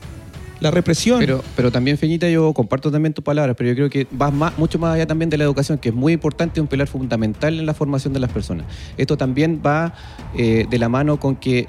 La 0.62 0.72
represión. 0.72 1.20
Pero, 1.20 1.42
pero 1.56 1.72
también, 1.72 1.98
Feñita, 1.98 2.30
yo 2.30 2.54
comparto 2.54 2.92
también 2.92 3.13
tus 3.13 3.24
palabras, 3.24 3.56
pero 3.58 3.70
yo 3.70 3.75
creo 3.75 3.89
que 3.89 4.08
vas 4.12 4.34
más, 4.34 4.58
mucho 4.58 4.78
más 4.78 4.94
allá 4.96 5.08
también 5.08 5.30
de 5.30 5.38
la 5.38 5.46
educación, 5.46 5.78
que 5.78 5.89
es 5.89 5.96
muy 5.96 6.12
importante, 6.13 6.60
un 6.60 6.68
pilar 6.68 6.88
fundamental 6.88 7.58
en 7.58 7.66
la 7.66 7.74
formación 7.74 8.12
de 8.13 8.20
las 8.20 8.32
personas. 8.32 8.66
Esto 8.98 9.16
también 9.16 9.62
va 9.66 9.94
eh, 10.36 10.66
de 10.70 10.78
la 10.80 10.89
mano 10.89 11.18
con 11.20 11.36
que 11.38 11.66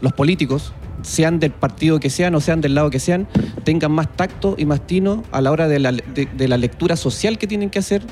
los 0.00 0.12
políticos, 0.14 0.72
sean 1.02 1.40
del 1.40 1.50
partido 1.50 1.98
que 2.00 2.10
sean 2.10 2.34
o 2.34 2.40
sean 2.40 2.60
del 2.60 2.74
lado 2.76 2.88
que 2.90 3.00
sean, 3.00 3.26
tengan 3.64 3.90
más 3.92 4.08
tacto 4.16 4.54
y 4.56 4.66
más 4.66 4.86
tino 4.86 5.24
a 5.32 5.40
la 5.40 5.50
hora 5.50 5.66
de 5.68 5.80
la, 5.80 5.90
de- 5.92 6.28
de 6.36 6.48
la 6.48 6.56
lectura 6.56 6.96
social 6.96 7.38
que 7.38 7.46
tienen 7.46 7.70
que 7.70 7.78
hacer 7.80 8.02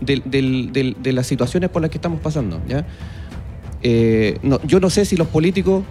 del- 0.00 0.94
de 1.02 1.12
las 1.12 1.26
situaciones 1.26 1.70
por 1.70 1.82
las 1.82 1.90
que 1.90 1.98
estamos 1.98 2.20
pasando. 2.20 2.60
¿ya? 2.68 2.86
Eh, 3.82 4.38
yo 4.64 4.78
no 4.80 4.90
sé 4.90 5.04
si 5.04 5.16
los 5.16 5.26
políticos 5.28 5.82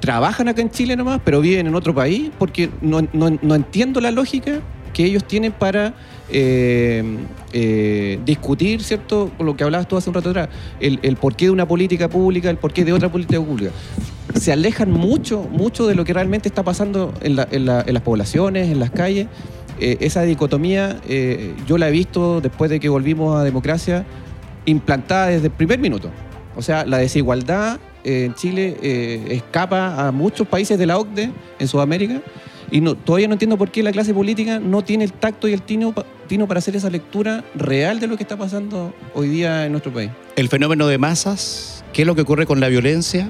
trabajan 0.00 0.48
acá 0.48 0.62
en 0.62 0.70
Chile 0.70 0.96
nomás, 0.96 1.20
pero 1.24 1.40
viven 1.40 1.66
en 1.66 1.74
otro 1.74 1.94
país, 1.94 2.30
porque 2.38 2.70
no, 2.80 3.00
no- 3.12 3.38
no 3.42 3.54
entiendo 3.54 4.00
la 4.00 4.10
lógica 4.10 4.60
que 4.92 5.04
ellos 5.04 5.24
tienen 5.24 5.52
para 5.52 5.94
eh, 6.32 7.02
eh, 7.52 8.18
discutir, 8.24 8.82
¿cierto? 8.82 9.30
Con 9.36 9.46
lo 9.46 9.56
que 9.56 9.64
hablabas 9.64 9.86
tú 9.88 9.96
hace 9.96 10.10
un 10.10 10.14
rato 10.14 10.30
atrás, 10.30 10.48
el, 10.80 10.98
el 11.02 11.16
porqué 11.16 11.46
de 11.46 11.50
una 11.52 11.66
política 11.68 12.08
pública, 12.08 12.50
el 12.50 12.56
porqué 12.56 12.84
de 12.84 12.92
otra 12.92 13.10
política 13.10 13.40
pública. 13.40 13.70
Se 14.34 14.52
alejan 14.52 14.90
mucho, 14.90 15.42
mucho 15.50 15.86
de 15.86 15.94
lo 15.94 16.04
que 16.04 16.12
realmente 16.12 16.48
está 16.48 16.62
pasando 16.62 17.12
en, 17.20 17.36
la- 17.36 17.48
en 17.50 17.66
la- 17.66 17.82
en 17.86 17.94
las 17.94 18.02
poblaciones, 18.02 18.68
en 18.70 18.80
las 18.80 18.90
calles. 18.90 19.26
Eh, 19.80 19.96
esa 20.00 20.22
dicotomía 20.22 20.98
eh, 21.08 21.54
yo 21.66 21.78
la 21.78 21.88
he 21.88 21.90
visto 21.92 22.40
después 22.40 22.70
de 22.70 22.80
que 22.80 22.88
volvimos 22.88 23.36
a 23.38 23.44
democracia 23.44 24.04
implantada 24.66 25.28
desde 25.28 25.46
el 25.46 25.52
primer 25.52 25.78
minuto. 25.78 26.10
O 26.56 26.62
sea, 26.62 26.84
la 26.84 26.98
desigualdad 26.98 27.78
eh, 28.04 28.24
en 28.24 28.34
Chile 28.34 28.76
eh, 28.82 29.26
escapa 29.30 30.06
a 30.06 30.12
muchos 30.12 30.46
países 30.46 30.78
de 30.78 30.86
la 30.86 30.98
OCDE, 30.98 31.30
en 31.58 31.68
Sudamérica, 31.68 32.20
y 32.70 32.80
todavía 32.80 33.26
no 33.26 33.34
entiendo 33.34 33.58
por 33.58 33.70
qué 33.70 33.82
la 33.82 33.92
clase 33.92 34.14
política 34.14 34.60
no 34.60 34.82
tiene 34.82 35.04
el 35.04 35.12
tacto 35.12 35.48
y 35.48 35.52
el 35.52 35.62
tino 35.62 35.92
para 35.92 36.58
hacer 36.58 36.76
esa 36.76 36.88
lectura 36.88 37.44
real 37.54 37.98
de 37.98 38.06
lo 38.06 38.16
que 38.16 38.22
está 38.22 38.36
pasando 38.36 38.94
hoy 39.14 39.28
día 39.28 39.66
en 39.66 39.72
nuestro 39.72 39.92
país. 39.92 40.10
El 40.36 40.48
fenómeno 40.48 40.86
de 40.86 40.98
masas, 40.98 41.84
qué 41.92 42.02
es 42.02 42.06
lo 42.06 42.14
que 42.14 42.22
ocurre 42.22 42.46
con 42.46 42.60
la 42.60 42.68
violencia, 42.68 43.28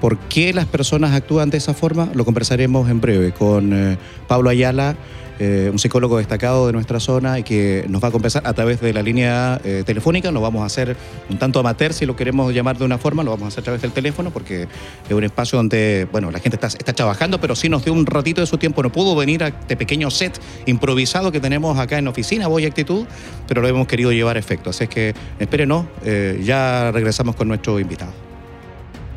por 0.00 0.18
qué 0.18 0.52
las 0.52 0.66
personas 0.66 1.12
actúan 1.12 1.50
de 1.50 1.58
esa 1.58 1.74
forma, 1.74 2.08
lo 2.14 2.24
conversaremos 2.24 2.90
en 2.90 3.00
breve 3.00 3.32
con 3.32 3.72
eh, 3.72 3.98
Pablo 4.26 4.50
Ayala, 4.50 4.96
eh, 5.40 5.70
un 5.72 5.78
psicólogo 5.78 6.18
destacado 6.18 6.66
de 6.66 6.72
nuestra 6.74 7.00
zona 7.00 7.38
y 7.38 7.42
que 7.42 7.84
nos 7.88 8.04
va 8.04 8.08
a 8.08 8.10
conversar 8.10 8.46
a 8.46 8.52
través 8.52 8.80
de 8.80 8.92
la 8.92 9.02
línea 9.02 9.58
eh, 9.64 9.82
telefónica. 9.86 10.30
Lo 10.30 10.42
vamos 10.42 10.62
a 10.62 10.66
hacer 10.66 10.96
un 11.30 11.38
tanto 11.38 11.60
amateur, 11.60 11.94
si 11.94 12.04
lo 12.04 12.14
queremos 12.14 12.52
llamar 12.54 12.76
de 12.76 12.84
una 12.84 12.98
forma, 12.98 13.24
lo 13.24 13.30
vamos 13.30 13.46
a 13.46 13.48
hacer 13.48 13.62
a 13.62 13.64
través 13.64 13.80
del 13.80 13.92
teléfono 13.92 14.30
porque 14.30 14.68
es 15.08 15.12
un 15.12 15.24
espacio 15.24 15.56
donde, 15.56 16.06
bueno, 16.12 16.30
la 16.30 16.40
gente 16.40 16.56
está, 16.56 16.66
está 16.66 16.92
trabajando, 16.92 17.40
pero 17.40 17.56
sí 17.56 17.70
nos 17.70 17.84
dio 17.84 17.94
un 17.94 18.04
ratito 18.04 18.42
de 18.42 18.46
su 18.46 18.58
tiempo. 18.58 18.82
No 18.82 18.92
pudo 18.92 19.16
venir 19.16 19.42
a 19.42 19.48
este 19.48 19.76
pequeño 19.76 20.10
set 20.10 20.38
improvisado 20.66 21.32
que 21.32 21.40
tenemos 21.40 21.78
acá 21.78 21.96
en 21.96 22.06
oficina, 22.06 22.46
Voy 22.46 22.66
Actitud, 22.66 23.06
pero 23.48 23.62
lo 23.62 23.68
hemos 23.68 23.86
querido 23.86 24.12
llevar 24.12 24.36
a 24.36 24.40
efecto. 24.40 24.70
Así 24.70 24.84
es 24.84 24.90
que 24.90 25.14
espérenos, 25.38 25.86
eh, 26.04 26.40
ya 26.44 26.90
regresamos 26.92 27.34
con 27.34 27.48
nuestro 27.48 27.80
invitado. 27.80 28.12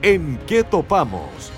¿En 0.02 0.40
qué 0.48 0.64
topamos? 0.64 1.52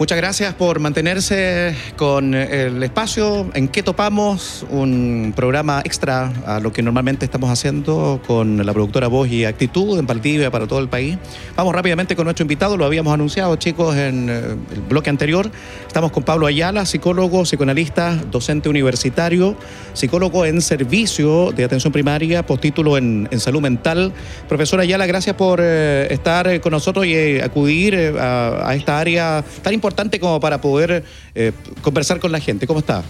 Muchas 0.00 0.16
gracias 0.16 0.54
por 0.54 0.80
mantenerse 0.80 1.76
con 1.96 2.32
el 2.32 2.82
espacio. 2.82 3.50
¿En 3.52 3.68
qué 3.68 3.82
topamos? 3.82 4.64
Un 4.70 5.34
programa 5.36 5.82
extra 5.84 6.32
a 6.46 6.58
lo 6.58 6.72
que 6.72 6.80
normalmente 6.80 7.26
estamos 7.26 7.50
haciendo 7.50 8.18
con 8.26 8.64
la 8.64 8.72
productora 8.72 9.08
Voz 9.08 9.28
y 9.28 9.44
Actitud 9.44 9.98
en 9.98 10.06
Valdivia 10.06 10.50
para 10.50 10.66
todo 10.66 10.78
el 10.78 10.88
país. 10.88 11.18
Vamos 11.54 11.74
rápidamente 11.74 12.16
con 12.16 12.24
nuestro 12.24 12.44
invitado, 12.44 12.78
lo 12.78 12.86
habíamos 12.86 13.12
anunciado 13.12 13.54
chicos 13.56 13.94
en 13.94 14.30
eh, 14.30 14.40
el 14.72 14.80
bloque 14.88 15.10
anterior. 15.10 15.50
Estamos 15.86 16.12
con 16.12 16.22
Pablo 16.22 16.46
Ayala, 16.46 16.86
psicólogo, 16.86 17.42
psicoanalista, 17.42 18.16
docente 18.30 18.70
universitario, 18.70 19.54
psicólogo 19.92 20.46
en 20.46 20.62
servicio 20.62 21.52
de 21.52 21.64
atención 21.64 21.92
primaria, 21.92 22.46
postítulo 22.46 22.96
en, 22.96 23.28
en 23.30 23.38
salud 23.38 23.60
mental. 23.60 24.14
Profesor 24.48 24.80
Ayala, 24.80 25.04
gracias 25.04 25.36
por 25.36 25.60
eh, 25.62 26.06
estar 26.10 26.48
eh, 26.48 26.58
con 26.62 26.70
nosotros 26.70 27.04
y 27.04 27.38
acudir 27.38 28.14
a 28.18 28.74
esta 28.74 28.98
área 28.98 29.44
tan 29.60 29.74
importante 29.74 29.89
como 30.20 30.40
para 30.40 30.60
poder 30.60 31.04
eh, 31.34 31.52
conversar 31.82 32.20
con 32.20 32.32
la 32.32 32.40
gente. 32.40 32.66
¿Cómo 32.66 32.80
está? 32.80 33.02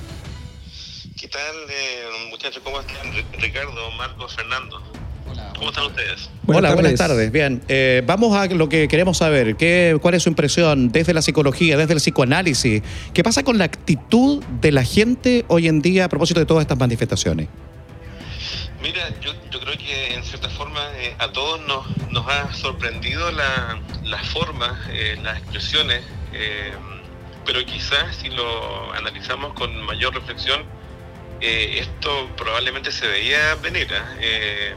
¿Qué 1.18 1.28
tal, 1.28 1.40
eh, 1.70 2.02
muchachos? 2.30 2.60
¿Cómo 2.64 2.80
están? 2.80 3.12
Ri- 3.12 3.24
Ricardo, 3.40 3.90
Marcos, 3.98 4.34
Fernando. 4.34 4.82
¿Cómo 5.56 5.68
están 5.70 5.84
ustedes? 5.86 6.30
Hola, 6.46 6.72
buenas 6.74 6.94
tardes. 6.94 7.30
Bien, 7.30 7.62
eh, 7.68 8.02
vamos 8.06 8.34
a 8.36 8.46
lo 8.46 8.68
que 8.68 8.88
queremos 8.88 9.18
saber. 9.18 9.56
¿Qué, 9.56 9.96
¿Cuál 10.00 10.14
es 10.14 10.22
su 10.22 10.30
impresión 10.30 10.90
desde 10.90 11.12
la 11.12 11.20
psicología, 11.22 11.76
desde 11.76 11.92
el 11.92 11.98
psicoanálisis? 12.00 12.82
¿Qué 13.12 13.22
pasa 13.22 13.42
con 13.42 13.58
la 13.58 13.64
actitud 13.66 14.42
de 14.60 14.72
la 14.72 14.82
gente 14.84 15.44
hoy 15.48 15.68
en 15.68 15.82
día 15.82 16.06
a 16.06 16.08
propósito 16.08 16.40
de 16.40 16.46
todas 16.46 16.62
estas 16.62 16.78
manifestaciones? 16.78 17.48
Mira, 18.82 19.10
yo, 19.20 19.32
yo 19.50 19.60
creo 19.60 19.76
que 19.76 20.14
en 20.14 20.24
cierta 20.24 20.48
forma 20.48 20.80
eh, 20.96 21.14
a 21.18 21.30
todos 21.30 21.60
nos, 21.66 21.84
nos 22.10 22.26
ha 22.26 22.52
sorprendido 22.54 23.30
la, 23.30 23.78
las 24.04 24.26
formas, 24.30 24.72
eh, 24.90 25.18
las 25.22 25.36
expresiones, 25.38 26.02
eh, 26.32 26.72
pero 27.44 27.64
quizás 27.64 28.16
si 28.16 28.28
lo 28.30 28.92
analizamos 28.92 29.54
con 29.54 29.82
mayor 29.82 30.14
reflexión, 30.14 30.64
eh, 31.40 31.78
esto 31.80 32.30
probablemente 32.36 32.92
se 32.92 33.06
veía 33.08 33.54
venir. 33.56 33.88
Eh, 34.20 34.74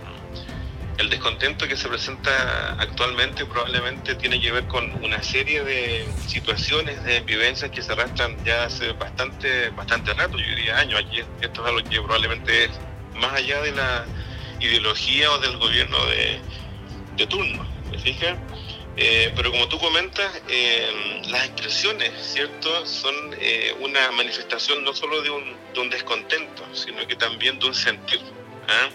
el 0.98 1.10
descontento 1.10 1.68
que 1.68 1.76
se 1.76 1.90
presenta 1.90 2.74
actualmente 2.74 3.46
probablemente 3.46 4.16
tiene 4.16 4.40
que 4.40 4.52
ver 4.52 4.68
con 4.68 5.04
una 5.04 5.22
serie 5.24 5.64
de 5.64 6.08
situaciones, 6.28 7.04
de 7.04 7.20
vivencias 7.22 7.72
que 7.72 7.82
se 7.82 7.92
arrastran 7.92 8.44
ya 8.44 8.66
hace 8.66 8.92
bastante, 8.94 9.70
bastante 9.72 10.14
rato, 10.14 10.38
yo 10.38 10.46
diría 10.56 10.78
años. 10.78 11.00
Aquí 11.00 11.22
esto 11.42 11.64
es 11.64 11.68
algo 11.68 11.90
que 11.90 12.00
probablemente 12.02 12.66
es 12.66 12.72
más 13.16 13.34
allá 13.34 13.62
de 13.62 13.72
la 13.72 14.06
ideología 14.60 15.32
o 15.32 15.40
del 15.40 15.58
gobierno 15.58 15.98
de, 16.06 16.40
de 17.18 17.28
turno, 17.28 17.66
¿me 17.92 17.98
fijas? 17.98 18.38
Eh, 18.96 19.32
pero 19.36 19.52
como 19.52 19.68
tú 19.68 19.80
comentas, 19.80 20.32
eh, 20.50 21.22
las 21.30 21.46
expresiones, 21.46 22.12
¿cierto?, 22.22 22.86
son 22.86 23.16
eh, 23.40 23.76
una 23.80 24.12
manifestación 24.12 24.84
no 24.84 24.94
solo 24.94 25.22
de 25.24 25.32
un, 25.32 25.56
de 25.74 25.80
un 25.80 25.90
descontento, 25.90 26.64
sino 26.74 27.06
que 27.08 27.16
también 27.16 27.58
de 27.58 27.66
un 27.66 27.74
sentir. 27.74 28.20
¿ah? 28.68 28.90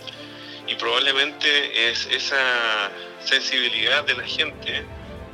Y 0.69 0.77
probablemente 0.77 1.91
es 1.91 2.07
esa 2.13 2.91
sensibilidad 3.25 4.05
de 4.05 4.15
la 4.15 4.23
gente 4.25 4.85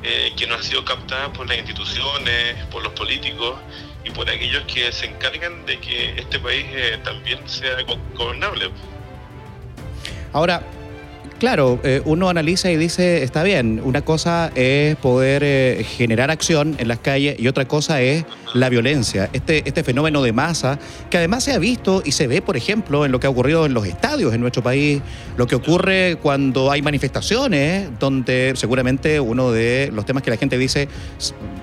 eh, 0.02 0.32
que 0.36 0.46
no 0.46 0.54
ha 0.54 0.62
sido 0.62 0.82
captada 0.84 1.30
por 1.32 1.46
las 1.46 1.58
instituciones, 1.58 2.56
por 2.70 2.82
los 2.82 2.92
políticos 2.94 3.58
y 4.04 4.10
por 4.10 4.28
aquellos 4.30 4.64
que 4.64 4.90
se 4.92 5.06
encargan 5.06 5.66
de 5.66 5.78
que 5.78 6.14
este 6.18 6.38
país 6.38 6.66
también 7.02 7.46
sea 7.48 7.82
go- 7.82 7.98
gobernable. 8.14 8.70
Ahora, 10.32 10.62
claro, 11.44 11.78
eh, 11.84 12.00
uno 12.06 12.30
analiza 12.30 12.70
y 12.70 12.78
dice, 12.78 13.22
está 13.22 13.42
bien, 13.42 13.82
una 13.84 14.00
cosa 14.00 14.50
es 14.54 14.96
poder 14.96 15.42
eh, 15.44 15.84
generar 15.86 16.30
acción 16.30 16.74
en 16.78 16.88
las 16.88 17.00
calles 17.00 17.38
y 17.38 17.48
otra 17.48 17.68
cosa 17.68 18.00
es 18.00 18.24
la 18.54 18.68
violencia, 18.68 19.28
este, 19.32 19.62
este 19.66 19.84
fenómeno 19.84 20.22
de 20.22 20.32
masa, 20.32 20.78
que 21.10 21.18
además 21.18 21.44
se 21.44 21.52
ha 21.52 21.58
visto 21.58 22.02
y 22.04 22.12
se 22.12 22.26
ve, 22.26 22.40
por 22.40 22.56
ejemplo, 22.56 23.04
en 23.04 23.12
lo 23.12 23.20
que 23.20 23.26
ha 23.26 23.30
ocurrido 23.30 23.66
en 23.66 23.74
los 23.74 23.86
estadios 23.86 24.32
en 24.32 24.40
nuestro 24.40 24.62
país, 24.62 25.02
lo 25.36 25.46
que 25.46 25.56
ocurre 25.56 26.16
cuando 26.22 26.70
hay 26.70 26.80
manifestaciones, 26.80 27.88
donde 27.98 28.54
seguramente 28.56 29.20
uno 29.20 29.50
de 29.50 29.90
los 29.92 30.06
temas 30.06 30.22
que 30.22 30.30
la 30.30 30.36
gente 30.36 30.56
dice, 30.56 30.88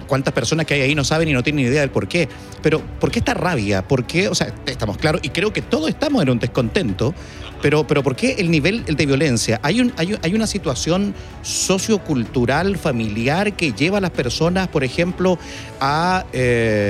cuántas 0.08 0.34
personas 0.34 0.66
que 0.66 0.74
hay 0.74 0.82
ahí 0.82 0.94
no 0.94 1.06
saben 1.06 1.30
y 1.30 1.34
no 1.34 1.42
tienen 1.42 1.64
ni 1.64 1.72
idea 1.72 1.80
del 1.80 1.90
por 1.90 2.10
qué. 2.10 2.28
Pero, 2.62 2.82
¿por 3.00 3.12
qué 3.12 3.20
esta 3.20 3.34
rabia? 3.34 3.88
¿Por 3.88 4.04
qué? 4.04 4.28
O 4.28 4.36
sea, 4.36 4.54
estamos 4.66 4.98
claros, 4.98 5.22
y 5.24 5.30
creo 5.30 5.54
que 5.54 5.62
todos 5.62 5.88
estamos 5.88 6.22
en 6.22 6.30
un 6.30 6.40
descontento, 6.40 7.16
pero, 7.62 7.88
pero 7.88 8.04
¿por 8.04 8.16
qué 8.16 8.36
el 8.40 8.52
nivel 8.52 8.84
de 8.84 9.06
violencia? 9.06 9.60
¿Hay, 9.64 9.80
un, 9.80 9.94
hay, 9.96 10.18
hay 10.22 10.34
una 10.34 10.48
situación 10.48 11.14
sociocultural, 11.44 12.78
familiar, 12.78 13.54
que 13.54 13.72
lleva 13.72 14.00
a 14.00 14.02
las 14.02 14.12
personas, 14.12 14.68
por 14.68 14.84
ejemplo, 14.84 15.40
a, 15.80 16.26
eh, 16.34 16.81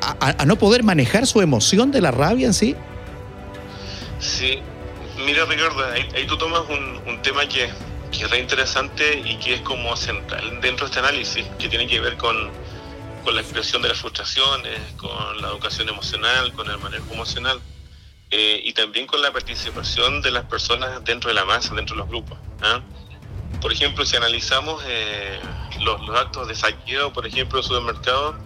a, 0.00 0.44
no 0.44 0.56
poder 0.56 0.82
manejar 0.82 1.26
su 1.26 1.40
emoción 1.40 1.90
de 1.90 2.00
la 2.00 2.10
rabia 2.10 2.46
en 2.46 2.54
sí? 2.54 2.76
Sí, 4.18 4.58
mira 5.24 5.44
Ricardo, 5.44 5.84
ahí, 5.84 6.26
tú 6.26 6.36
tomas 6.36 6.62
un, 6.68 7.00
un 7.06 7.22
tema 7.22 7.46
que, 7.46 7.70
que, 8.12 8.24
es 8.24 8.30
re 8.30 8.38
interesante 8.38 9.22
y 9.24 9.36
que 9.36 9.54
es 9.54 9.60
como 9.62 9.96
central 9.96 10.60
dentro 10.60 10.86
de 10.86 10.90
este 10.90 10.98
análisis, 10.98 11.46
que 11.58 11.68
tiene 11.68 11.86
que 11.86 12.00
ver 12.00 12.16
con, 12.16 12.50
con 13.24 13.34
la 13.34 13.40
expresión 13.40 13.82
de 13.82 13.88
las 13.88 13.98
frustraciones, 13.98 14.78
con 14.96 15.40
la 15.40 15.48
educación 15.48 15.88
emocional, 15.88 16.52
con 16.52 16.70
el 16.70 16.78
manejo 16.78 17.12
emocional. 17.12 17.60
Eh, 18.32 18.60
y 18.64 18.72
también 18.74 19.08
con 19.08 19.20
la 19.22 19.32
participación 19.32 20.22
de 20.22 20.30
las 20.30 20.44
personas 20.44 21.02
dentro 21.04 21.28
de 21.28 21.34
la 21.34 21.44
masa, 21.44 21.74
dentro 21.74 21.96
de 21.96 22.02
los 22.02 22.08
grupos. 22.08 22.38
¿ah? 22.62 22.80
Por 23.60 23.72
ejemplo, 23.72 24.06
si 24.06 24.16
analizamos 24.16 24.80
eh, 24.86 25.40
los, 25.80 26.00
actos 26.10 26.46
de 26.46 26.54
saqueo, 26.54 27.12
por 27.12 27.26
ejemplo, 27.26 27.58
en 27.58 27.64
supermercados, 27.64 28.36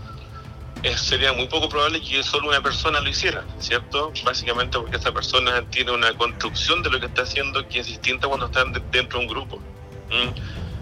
eh, 0.85 0.97
sería 0.97 1.33
muy 1.33 1.49
poco 1.49 1.69
probable 1.69 2.01
que 2.01 2.23
solo 2.23 2.49
una 2.49 2.63
persona 2.63 3.01
lo 3.01 3.09
hiciera, 3.09 3.45
¿cierto? 3.59 4.13
Básicamente 4.25 4.79
porque 4.79 4.97
esta 4.97 5.13
persona 5.13 5.63
tiene 5.71 5.91
una 5.91 6.13
construcción 6.17 6.83
de 6.83 6.91
lo 6.91 7.01
que 7.01 7.07
está 7.07 7.23
haciendo 7.23 7.67
que 7.69 7.81
es 7.81 7.87
distinta 7.87 8.29
cuando 8.29 8.47
están 8.47 8.73
dentro 8.93 9.19
de 9.19 9.27
un 9.27 9.33
grupo. 9.33 9.61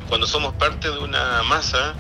Cuando 0.08 0.26
somos 0.26 0.52
parte 0.54 0.90
de 0.90 0.98
una 0.98 1.42
masa, 1.44 1.94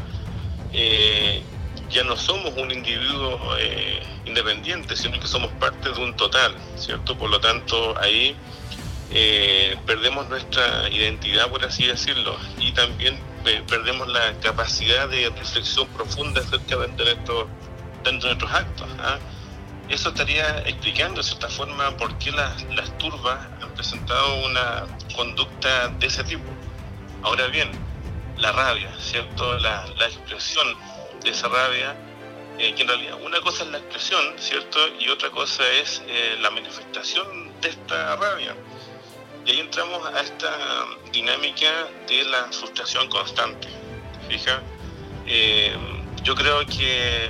ya 1.92 2.04
no 2.04 2.16
somos 2.16 2.56
un 2.56 2.70
individuo 2.70 3.38
eh, 3.58 4.02
independiente, 4.24 4.96
sino 4.96 5.20
que 5.20 5.26
somos 5.26 5.52
parte 5.52 5.90
de 5.90 6.00
un 6.00 6.16
total, 6.16 6.54
¿cierto? 6.76 7.16
Por 7.16 7.30
lo 7.30 7.38
tanto, 7.38 7.94
ahí 8.00 8.34
eh, 9.10 9.76
perdemos 9.86 10.28
nuestra 10.28 10.88
identidad, 10.88 11.50
por 11.50 11.64
así 11.64 11.86
decirlo, 11.86 12.34
y 12.58 12.72
también 12.72 13.18
eh, 13.44 13.62
perdemos 13.68 14.08
la 14.08 14.32
capacidad 14.40 15.08
de 15.08 15.28
reflexión 15.30 15.86
profunda 15.88 16.40
acerca 16.40 16.76
de 16.78 16.86
dentro, 18.02 18.28
de 18.28 18.36
nuestros 18.36 18.52
actos. 18.52 18.88
¿ah? 19.00 19.18
Eso 19.88 20.10
estaría 20.10 20.60
explicando 20.60 21.20
de 21.20 21.22
cierta 21.24 21.48
forma 21.48 21.96
por 21.96 22.16
qué 22.18 22.30
las, 22.30 22.62
las 22.74 22.96
turbas 22.98 23.38
han 23.60 23.70
presentado 23.74 24.46
una 24.46 24.86
conducta 25.14 25.88
de 25.88 26.06
ese 26.06 26.24
tipo. 26.24 26.44
Ahora 27.22 27.46
bien, 27.48 27.70
la 28.38 28.52
rabia, 28.52 28.90
¿cierto? 28.98 29.58
La, 29.58 29.86
la 29.98 30.06
expresión 30.06 30.66
de 31.22 31.30
esa 31.30 31.48
rabia, 31.48 31.94
eh, 32.58 32.74
que 32.74 32.82
en 32.82 32.88
realidad 32.88 33.18
una 33.22 33.40
cosa 33.40 33.64
es 33.64 33.70
la 33.70 33.78
expresión, 33.78 34.34
¿cierto? 34.38 34.78
Y 34.98 35.08
otra 35.08 35.30
cosa 35.30 35.68
es 35.80 36.02
eh, 36.06 36.36
la 36.40 36.50
manifestación 36.50 37.52
de 37.60 37.68
esta 37.68 38.16
rabia. 38.16 38.54
Y 39.44 39.50
ahí 39.50 39.60
entramos 39.60 40.06
a 40.06 40.20
esta 40.20 40.86
dinámica 41.12 41.88
de 42.06 42.24
la 42.24 42.44
frustración 42.52 43.08
constante. 43.08 43.68
Fija, 44.28 44.62
eh, 45.26 45.76
yo 46.22 46.34
creo 46.34 46.64
que 46.66 47.28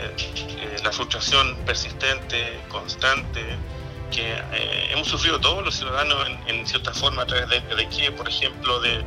la 0.83 0.93
frustración 0.93 1.57
persistente, 1.65 2.61
constante, 2.69 3.45
que 4.11 4.37
hemos 4.91 5.09
sufrido 5.09 5.41
todos 5.41 5.65
los 5.65 5.75
ciudadanos 5.75 6.29
en, 6.47 6.67
cierta 6.67 6.93
forma 6.93 7.23
a 7.23 7.27
través 7.27 7.49
de, 7.49 7.61
de 7.75 7.89
qué, 7.89 8.13
por 8.13 8.29
ejemplo, 8.29 8.81
de, 8.81 9.03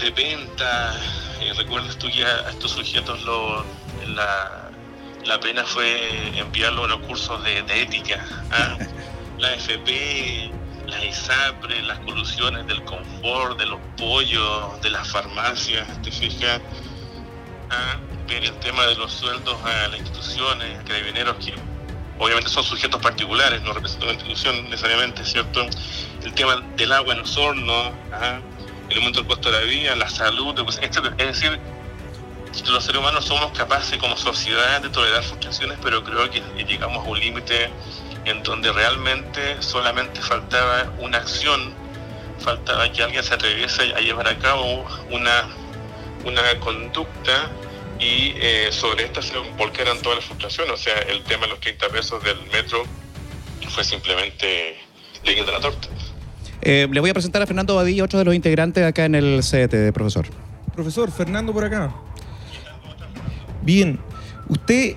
de 0.00 0.10
venta. 0.10 1.00
¿Recuerdas 1.56 1.96
tú 1.96 2.08
que 2.08 2.24
a 2.24 2.50
estos 2.50 2.72
sujetos 2.72 3.22
lo, 3.22 3.64
la, 4.08 4.70
la 5.24 5.38
pena 5.38 5.64
fue 5.64 6.38
enviarlo 6.38 6.84
a 6.84 6.88
los 6.88 7.00
cursos 7.00 7.42
de, 7.44 7.58
ética. 7.82 8.24
¿ah? 8.50 8.76
La 9.38 9.54
FP, 9.54 10.50
las 10.86 11.02
ISAPRE, 11.02 11.82
las 11.84 11.98
colusiones 12.00 12.66
del 12.66 12.84
confort, 12.84 13.58
de 13.58 13.64
los 13.64 13.80
pollos, 13.96 14.82
de 14.82 14.90
las 14.90 15.08
farmacias, 15.08 15.86
¿te 16.02 16.10
fijas? 16.10 16.60
¿Ah? 17.70 17.96
El 18.30 18.58
tema 18.60 18.86
de 18.86 18.94
los 18.94 19.12
sueldos 19.12 19.56
a 19.64 19.88
las 19.88 19.98
instituciones, 19.98 20.78
carabineros 20.84 21.44
que 21.44 21.52
obviamente 22.18 22.48
son 22.48 22.62
sujetos 22.62 23.02
particulares, 23.02 23.60
no 23.62 23.72
representan 23.72 24.10
una 24.10 24.18
institución 24.18 24.70
necesariamente, 24.70 25.24
¿cierto? 25.24 25.66
El 26.22 26.32
tema 26.34 26.62
del 26.76 26.92
agua 26.92 27.14
en 27.14 27.20
los 27.20 27.36
hornos, 27.36 27.92
el 28.88 28.96
aumento 28.96 29.18
del 29.18 29.26
costo 29.26 29.50
de 29.50 29.58
la 29.58 29.64
vida, 29.64 29.96
la 29.96 30.08
salud, 30.08 30.54
Es 30.78 31.16
decir, 31.18 31.58
los 32.68 32.84
seres 32.84 33.00
humanos 33.00 33.24
somos 33.24 33.50
capaces 33.50 33.98
como 33.98 34.16
sociedad 34.16 34.80
de 34.80 34.90
tolerar 34.90 35.24
frustraciones, 35.24 35.78
pero 35.82 36.04
creo 36.04 36.30
que 36.30 36.40
llegamos 36.64 37.04
a 37.04 37.10
un 37.10 37.18
límite 37.18 37.68
en 38.26 38.44
donde 38.44 38.70
realmente 38.72 39.60
solamente 39.60 40.20
faltaba 40.20 40.92
una 40.98 41.18
acción, 41.18 41.74
faltaba 42.38 42.90
que 42.92 43.02
alguien 43.02 43.24
se 43.24 43.34
atreviese 43.34 43.92
a 43.92 43.98
llevar 43.98 44.28
a 44.28 44.38
cabo 44.38 44.86
una, 45.10 45.48
una 46.24 46.60
conducta 46.60 47.50
y 48.00 48.32
eh, 48.36 48.68
sobre 48.70 49.04
esta 49.04 49.20
se 49.20 49.36
volcaran 49.58 50.00
todas 50.00 50.18
las 50.18 50.24
frustraciones. 50.24 50.72
O 50.72 50.76
sea, 50.76 50.94
el 51.08 51.22
tema 51.24 51.42
de 51.42 51.48
los 51.48 51.60
30 51.60 51.88
pesos 51.90 52.24
del 52.24 52.38
metro 52.50 52.82
fue 53.68 53.84
simplemente 53.84 54.76
leyendo 55.24 55.52
la 55.52 55.60
torta. 55.60 55.88
Eh, 56.62 56.88
le 56.90 57.00
voy 57.00 57.10
a 57.10 57.14
presentar 57.14 57.42
a 57.42 57.46
Fernando 57.46 57.76
Badilla, 57.76 58.04
otro 58.04 58.18
de 58.18 58.24
los 58.24 58.34
integrantes 58.34 58.84
acá 58.84 59.04
en 59.04 59.14
el 59.14 59.42
CET, 59.42 59.92
profesor. 59.92 60.26
Profesor, 60.74 61.10
Fernando 61.10 61.52
por 61.52 61.64
acá. 61.64 61.94
Bien, 63.62 64.00
usted, 64.48 64.96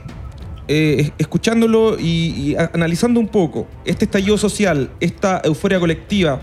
eh, 0.67 1.11
escuchándolo 1.17 1.97
y, 1.99 2.55
analizando 2.73 3.19
un 3.19 3.27
poco, 3.27 3.67
este 3.83 4.05
estallido 4.05 4.37
social, 4.37 4.91
esta 4.99 5.41
euforia 5.43 5.79
colectiva, 5.79 6.41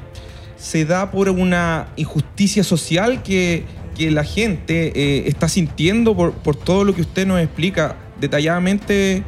¿se 0.56 0.84
da 0.84 1.10
por 1.10 1.28
una 1.30 1.88
injusticia 1.96 2.62
social 2.62 3.22
que, 3.22 3.64
la 4.08 4.24
gente 4.24 4.92
eh, 4.94 5.24
está 5.26 5.48
sintiendo 5.48 6.16
por, 6.16 6.56
todo 6.56 6.84
lo 6.84 6.94
que 6.94 7.02
usted 7.02 7.26
nos 7.26 7.40
explica 7.40 7.96
detalladamente? 8.20 9.24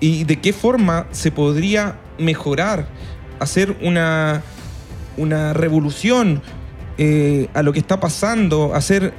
¿Y 0.00 0.24
de 0.24 0.36
qué 0.36 0.52
forma 0.52 1.06
se 1.10 1.30
podría 1.30 1.98
mejorar, 2.18 2.88
hacer 3.40 3.76
una, 3.82 4.42
una 5.16 5.52
revolución 5.52 6.40
eh, 6.96 7.48
a 7.52 7.62
lo 7.62 7.72
que 7.72 7.80
está 7.80 8.00
pasando, 8.00 8.74
hacer 8.74 9.12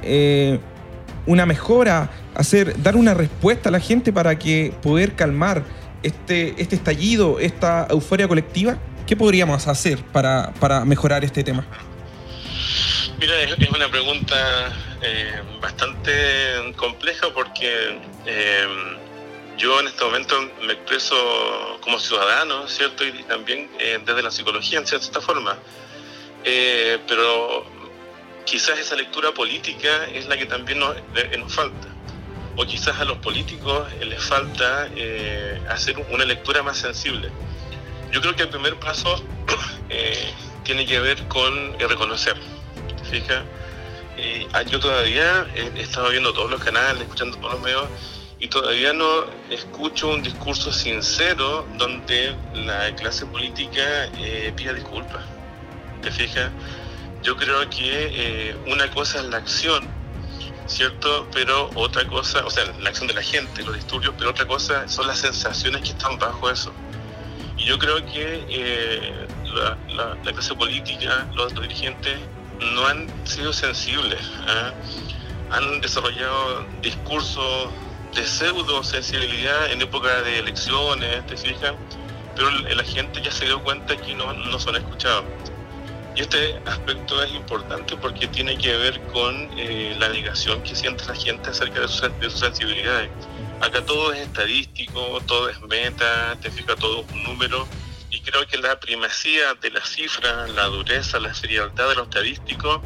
una 1.26 1.46
mejora, 1.46 2.10
hacer, 2.34 2.82
dar 2.82 2.96
una 2.96 3.14
respuesta 3.14 3.68
a 3.68 3.72
la 3.72 3.80
gente 3.80 4.12
para 4.12 4.38
que 4.38 4.72
poder 4.82 5.14
calmar 5.14 5.64
este, 6.02 6.54
este 6.60 6.76
estallido, 6.76 7.38
esta 7.40 7.86
euforia 7.90 8.26
colectiva? 8.26 8.78
¿Qué 9.06 9.16
podríamos 9.16 9.66
hacer 9.66 10.02
para, 10.12 10.52
mejorar 10.84 11.24
este 11.24 11.42
tema? 11.42 11.66
Mira, 13.20 13.38
es, 13.42 13.68
una 13.68 13.90
pregunta 13.90 14.72
eh, 15.02 15.42
bastante 15.60 16.72
compleja 16.74 17.28
porque 17.34 18.00
eh, 18.24 18.66
yo 19.58 19.78
en 19.78 19.88
este 19.88 20.02
momento 20.04 20.40
me 20.62 20.72
expreso 20.72 21.78
como 21.82 21.98
ciudadano, 21.98 22.66
¿cierto? 22.66 23.04
Y 23.04 23.22
también 23.24 23.70
eh, 23.78 23.98
desde 24.06 24.22
la 24.22 24.30
psicología, 24.30 24.78
en 24.78 24.86
cierta 24.86 25.20
forma. 25.20 25.58
pero 26.42 27.66
quizás 28.46 28.78
esa 28.78 28.96
lectura 28.96 29.32
política 29.32 30.06
es 30.14 30.26
la 30.26 30.38
que 30.38 30.46
también 30.46 30.78
nos, 30.78 30.96
nos 31.38 31.54
falta. 31.54 31.88
O 32.56 32.64
quizás 32.64 32.98
a 33.00 33.04
los 33.04 33.18
políticos 33.18 33.86
les 34.00 34.22
falta 34.22 34.88
hacer 35.68 35.98
una 36.08 36.24
lectura 36.24 36.62
más 36.62 36.78
sensible. 36.78 37.30
Yo 38.12 38.22
creo 38.22 38.34
que 38.34 38.44
el 38.44 38.48
primer 38.48 38.76
paso 38.76 39.22
tiene 40.64 40.86
que 40.86 40.98
ver 41.00 41.28
con 41.28 41.78
reconocer. 41.78 42.59
Fija, 43.10 43.44
yo 44.70 44.80
todavía 44.80 45.46
he 45.54 45.80
estado 45.80 46.10
viendo 46.10 46.32
todos 46.32 46.50
los 46.50 46.62
canales, 46.62 47.02
escuchando 47.02 47.36
todos 47.38 47.54
los 47.54 47.62
medios, 47.62 47.88
y 48.38 48.48
todavía 48.48 48.92
no 48.92 49.24
escucho 49.50 50.08
un 50.08 50.22
discurso 50.22 50.72
sincero 50.72 51.66
donde 51.76 52.34
la 52.54 52.94
clase 52.96 53.26
política 53.26 54.08
pida 54.56 54.72
disculpas. 54.72 55.24
¿Te 56.02 56.10
fijas? 56.10 56.50
yo 57.22 57.36
creo 57.36 57.68
que 57.68 58.50
eh, 58.50 58.56
una 58.66 58.90
cosa 58.90 59.18
es 59.18 59.24
la 59.26 59.38
acción, 59.38 59.86
¿cierto? 60.66 61.28
Pero 61.32 61.70
otra 61.74 62.06
cosa, 62.06 62.44
o 62.44 62.50
sea, 62.50 62.64
la 62.80 62.88
acción 62.88 63.08
de 63.08 63.14
la 63.14 63.22
gente, 63.22 63.62
los 63.62 63.74
disturbios, 63.74 64.14
pero 64.16 64.30
otra 64.30 64.46
cosa 64.46 64.88
son 64.88 65.06
las 65.06 65.18
sensaciones 65.18 65.82
que 65.82 65.90
están 65.90 66.18
bajo 66.18 66.50
eso. 66.50 66.72
Y 67.56 67.64
yo 67.64 67.78
creo 67.78 68.04
que 68.06 68.44
eh, 68.48 69.26
la, 69.94 70.16
clase 70.22 70.54
política, 70.54 71.28
los, 71.34 71.54
dirigentes, 71.54 72.18
no 72.60 72.86
han 72.86 73.08
sido 73.26 73.52
sensibles, 73.52 74.20
¿ah? 74.46 74.72
han 75.50 75.80
desarrollado 75.80 76.66
discursos 76.82 77.70
de 78.14 78.26
pseudo 78.26 78.82
sensibilidad 78.82 79.70
en 79.70 79.82
época 79.82 80.22
de 80.22 80.38
elecciones, 80.40 81.26
¿te 81.26 81.36
fijas? 81.36 81.74
Pero 82.34 82.50
la 82.50 82.84
gente 82.84 83.20
ya 83.22 83.30
se 83.30 83.44
dio 83.44 83.62
cuenta 83.62 83.96
que 83.96 84.14
no, 84.14 84.32
no 84.32 84.58
son 84.58 84.76
escuchados. 84.76 85.24
Y 86.16 86.22
este 86.22 86.60
aspecto 86.66 87.22
es 87.22 87.32
importante 87.32 87.96
porque 87.96 88.26
tiene 88.26 88.58
que 88.58 88.76
ver 88.76 89.00
con 89.12 89.48
eh, 89.56 89.94
la 89.98 90.08
negación 90.08 90.62
que 90.62 90.74
siente 90.74 91.04
la 91.06 91.14
gente 91.14 91.50
acerca 91.50 91.80
de, 91.80 91.88
sus 91.88 92.40
sensibilidades. 92.40 93.10
Acá 93.60 93.84
todo 93.84 94.12
es 94.12 94.20
estadístico, 94.20 95.20
todo 95.26 95.48
es 95.48 95.60
meta, 95.62 96.36
te 96.40 96.50
fija 96.50 96.74
todo 96.76 97.04
un 97.12 97.22
número. 97.22 97.66
Creo 98.24 98.46
que 98.46 98.58
la 98.58 98.78
primacía 98.78 99.54
de 99.54 99.70
la 99.70 99.84
cifra, 99.84 100.46
la 100.48 100.66
dureza, 100.66 101.18
la 101.18 101.32
frialdad 101.34 101.88
de 101.88 101.94
lo 101.94 102.02
estadístico 102.04 102.82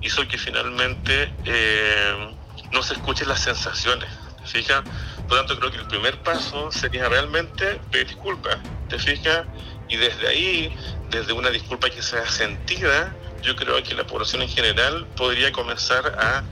hizo 0.00 0.26
que 0.28 0.38
finalmente 0.38 1.32
eh, 1.44 2.36
no 2.72 2.82
se 2.82 2.94
escuchen 2.94 3.28
las 3.28 3.40
sensaciones. 3.40 4.08
¿Te 4.38 4.46
fijas? 4.46 4.82
Por 5.28 5.32
lo 5.32 5.36
tanto, 5.38 5.58
creo 5.58 5.70
que 5.72 5.78
el 5.78 5.86
primer 5.86 6.22
paso 6.22 6.70
sería 6.70 7.08
realmente 7.08 7.80
pedir 7.90 8.06
disculpas. 8.08 8.58
¿Te 8.88 8.98
fijas? 8.98 9.46
Y 9.88 9.96
desde 9.96 10.28
ahí 10.28 10.76
desde 11.10 11.32
una 11.32 11.50
disculpa 11.50 11.88
que 11.90 12.02
sea 12.02 12.26
sentida, 12.26 13.14
yo 13.42 13.54
creo 13.56 13.82
que 13.82 13.94
la 13.94 14.06
población 14.06 14.42
en 14.42 14.48
general 14.48 15.06
podría 15.16 15.52
comenzar 15.52 16.06
a 16.18 16.44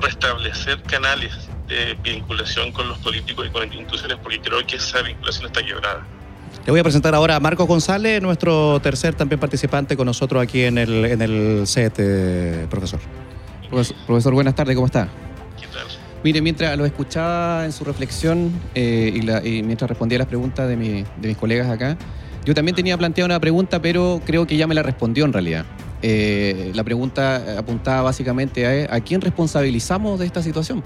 restablecer 0.00 0.82
canales 0.82 1.32
de 1.68 1.94
vinculación 2.02 2.72
con 2.72 2.88
los 2.88 2.98
políticos 2.98 3.46
y 3.46 3.50
con 3.50 3.62
las 3.62 3.72
instituciones, 3.72 4.18
porque 4.22 4.40
creo 4.40 4.66
que 4.66 4.76
esa 4.76 5.02
vinculación 5.02 5.46
está 5.46 5.62
quebrada. 5.64 6.19
Le 6.66 6.70
voy 6.72 6.80
a 6.80 6.82
presentar 6.82 7.14
ahora 7.14 7.36
a 7.36 7.40
Marcos 7.40 7.66
González, 7.66 8.20
nuestro 8.20 8.80
tercer 8.80 9.14
también 9.14 9.40
participante 9.40 9.96
con 9.96 10.04
nosotros 10.04 10.42
aquí 10.42 10.62
en 10.62 10.76
el, 10.76 11.04
en 11.06 11.22
el 11.22 11.66
set, 11.66 11.94
eh, 11.98 12.66
profesor. 12.68 13.00
profesor. 14.06 14.34
buenas 14.34 14.54
tardes, 14.54 14.74
¿cómo 14.74 14.86
está? 14.86 15.08
¿Qué 15.58 15.66
tal? 15.66 15.86
Mire, 16.22 16.42
mientras 16.42 16.76
lo 16.76 16.84
escuchaba 16.84 17.64
en 17.64 17.72
su 17.72 17.82
reflexión 17.84 18.52
eh, 18.74 19.40
y, 19.42 19.62
mientras 19.62 19.88
respondía 19.88 20.16
a 20.16 20.20
las 20.20 20.28
preguntas 20.28 20.68
de, 20.68 20.76
de 20.76 21.28
mis 21.28 21.36
colegas 21.38 21.70
acá, 21.70 21.96
yo 22.44 22.54
también 22.54 22.74
tenía 22.74 22.98
planteada 22.98 23.26
una 23.26 23.40
pregunta, 23.40 23.80
pero 23.80 24.20
creo 24.26 24.46
que 24.46 24.58
ya 24.58 24.66
me 24.66 24.74
la 24.74 24.82
respondió 24.82 25.24
en 25.24 25.32
realidad. 25.32 25.64
Eh, 26.02 26.72
la 26.74 26.82
pregunta 26.82 27.58
apuntaba 27.58 28.02
básicamente 28.02 28.86
a, 28.86 28.94
a, 28.94 29.00
quién 29.00 29.20
responsabilizamos 29.20 30.18
de 30.18 30.26
esta 30.26 30.42
situación, 30.42 30.82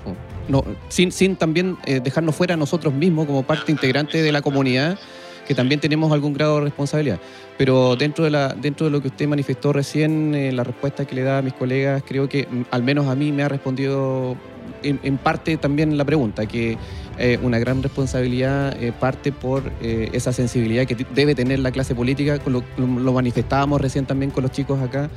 no, 0.49 0.65
sin, 0.89 1.13
sin 1.13 1.37
también 1.37 1.77
eh, 1.87 2.01
dejarnos 2.03 2.35
fuera 2.35 2.57
nosotros 2.57 2.93
mismos 2.93 3.27
como 3.27 3.45
parte 3.45 3.71
integrante 3.71 4.23
de 4.23 4.33
la 4.33 4.43
comunidad, 4.43 4.99
que 5.47 5.55
también 5.55 5.81
tenemos 5.81 6.13
algún 6.13 6.33
grado 6.33 6.57
de 6.57 6.63
responsabilidad. 6.63 7.19
Pero 7.57 7.97
dentro 7.97 8.25
de, 8.25 8.31
la, 8.31 8.49
dentro 8.55 8.87
de 8.87 8.91
lo 8.91 9.01
que 9.01 9.09
usted 9.09 9.29
manifestó 9.29 9.73
recién, 9.73 10.35
en 10.35 10.57
la 10.57 10.65
respuesta 10.65 11.05
que 11.05 11.15
le 11.15 11.23
da 11.23 11.39
a 11.39 11.43
mis 11.43 11.53
colegas, 11.53 12.03
creo 12.07 12.29
que 12.29 12.47
mm, 12.51 12.63
al 12.71 12.83
menos 12.83 13.07
a 13.07 13.15
mí 13.15 13.33
me 13.33 13.43
ha 13.43 13.49
respondido 13.49 14.37
en, 14.83 15.19
parte 15.19 15.57
también 15.57 15.97
la 15.97 16.05
pregunta, 16.05 16.47
que 16.47 16.77
eh, 17.19 17.39
una 17.43 17.59
gran 17.59 17.83
responsabilidad 17.83 18.77
eh, 18.83 18.93
parte 18.93 19.33
por 19.33 19.63
eh, 19.81 20.11
esa 20.13 20.33
sensibilidad 20.33 20.87
que 20.87 20.97
debe 21.15 21.35
tener 21.35 21.59
la 21.61 21.71
clase 21.71 21.95
política, 21.95 22.39
lo, 22.47 22.63
lo, 22.77 23.13
manifestábamos 23.13 23.81
recién 23.81 24.05
también 24.05 24.31
con 24.31 24.43
los 24.43 24.53
chicos 24.53 24.81
acá, 24.83 25.11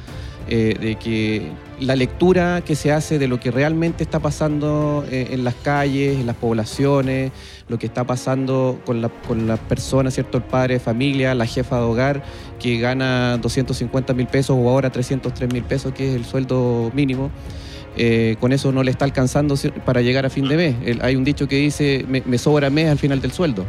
de 0.48 0.98
que 1.00 1.52
la 1.80 1.96
lectura 1.96 2.62
que 2.66 2.76
se 2.76 2.92
hace 2.92 3.20
de 3.20 3.28
lo 3.28 3.40
que 3.40 3.52
realmente 3.52 4.04
está 4.04 4.20
pasando 4.20 5.06
en 5.12 5.44
las 5.44 5.56
calles, 5.56 6.20
en 6.20 6.26
las 6.26 6.36
poblaciones, 6.36 7.32
lo 7.70 7.78
que 7.78 7.86
está 7.86 8.06
pasando 8.06 8.80
con, 8.86 9.02
la, 9.02 9.10
con 9.10 9.48
las 9.48 9.60
personas, 9.60 10.14
¿cierto? 10.14 10.38
El 10.38 10.44
padre 10.44 10.76
de 10.76 10.80
familia, 10.80 11.36
la 11.36 11.46
jefa 11.46 11.78
de 11.78 11.84
hogar, 11.84 12.24
que 12.60 12.80
gana 12.80 13.38
250 13.38 14.14
mil 14.14 14.28
pesos 14.28 14.58
o 14.60 14.70
ahora 14.70 14.90
303 14.90 15.52
mil 15.54 15.64
pesos, 15.64 15.94
que 15.94 16.10
es 16.10 16.16
el 16.16 16.26
sueldo 16.26 16.92
mínimo. 16.94 17.30
Eh, 18.00 18.36
con 18.40 18.54
eso 18.54 18.72
no 18.72 18.84
le 18.84 18.92
está 18.92 19.06
alcanzando 19.06 19.56
para 19.84 20.02
llegar 20.02 20.26
a 20.26 20.30
fin 20.30 20.48
de 20.48 20.56
mes. 20.56 20.76
hay 21.02 21.16
un 21.16 21.24
dicho 21.24 21.48
que 21.48 21.56
dice, 21.58 22.06
me, 22.08 22.38
sobra 22.38 22.70
mes 22.70 22.90
al 22.90 23.00
final 23.00 23.20
del 23.22 23.32
sueldo. 23.32 23.66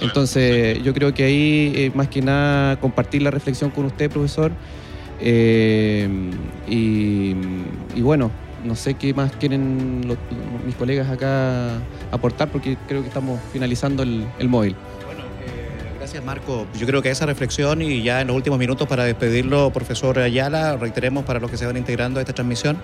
Entonces, 0.00 0.80
yo 0.82 0.94
creo 0.94 1.12
que 1.12 1.24
ahí, 1.24 1.72
eh, 1.74 1.90
más 1.94 2.08
que 2.08 2.22
nada, 2.22 2.78
compartir 2.78 3.22
la 3.22 3.32
reflexión 3.32 3.70
con 3.70 3.84
usted, 3.84 4.10
profesor. 4.10 4.52
Eh, 5.20 6.08
y, 6.66 7.34
bueno, 8.00 8.30
no 8.64 8.74
sé 8.74 8.94
qué 8.94 9.14
más 9.14 9.32
quieren 9.32 10.00
mis 10.66 10.74
colegas 10.76 11.10
acá 11.10 11.78
aportar, 12.10 12.50
porque 12.50 12.76
creo 12.86 13.02
que 13.02 13.08
estamos 13.08 13.40
finalizando 13.52 14.02
el 14.02 14.48
móvil. 14.48 14.76
Gracias, 16.08 16.24
Marco. 16.24 16.66
Yo 16.78 16.86
creo 16.86 17.02
que 17.02 17.10
esa 17.10 17.26
reflexión 17.26 17.82
y 17.82 18.02
ya 18.02 18.22
en 18.22 18.28
los 18.28 18.36
últimos 18.36 18.58
minutos 18.58 18.88
para 18.88 19.04
despedirlo, 19.04 19.70
profesor 19.74 20.18
Ayala, 20.18 20.74
reiteremos 20.78 21.26
para 21.26 21.38
los 21.38 21.50
que 21.50 21.58
se 21.58 21.66
van 21.66 21.76
integrando 21.76 22.18
a 22.18 22.22
esta 22.22 22.32
transmisión. 22.32 22.78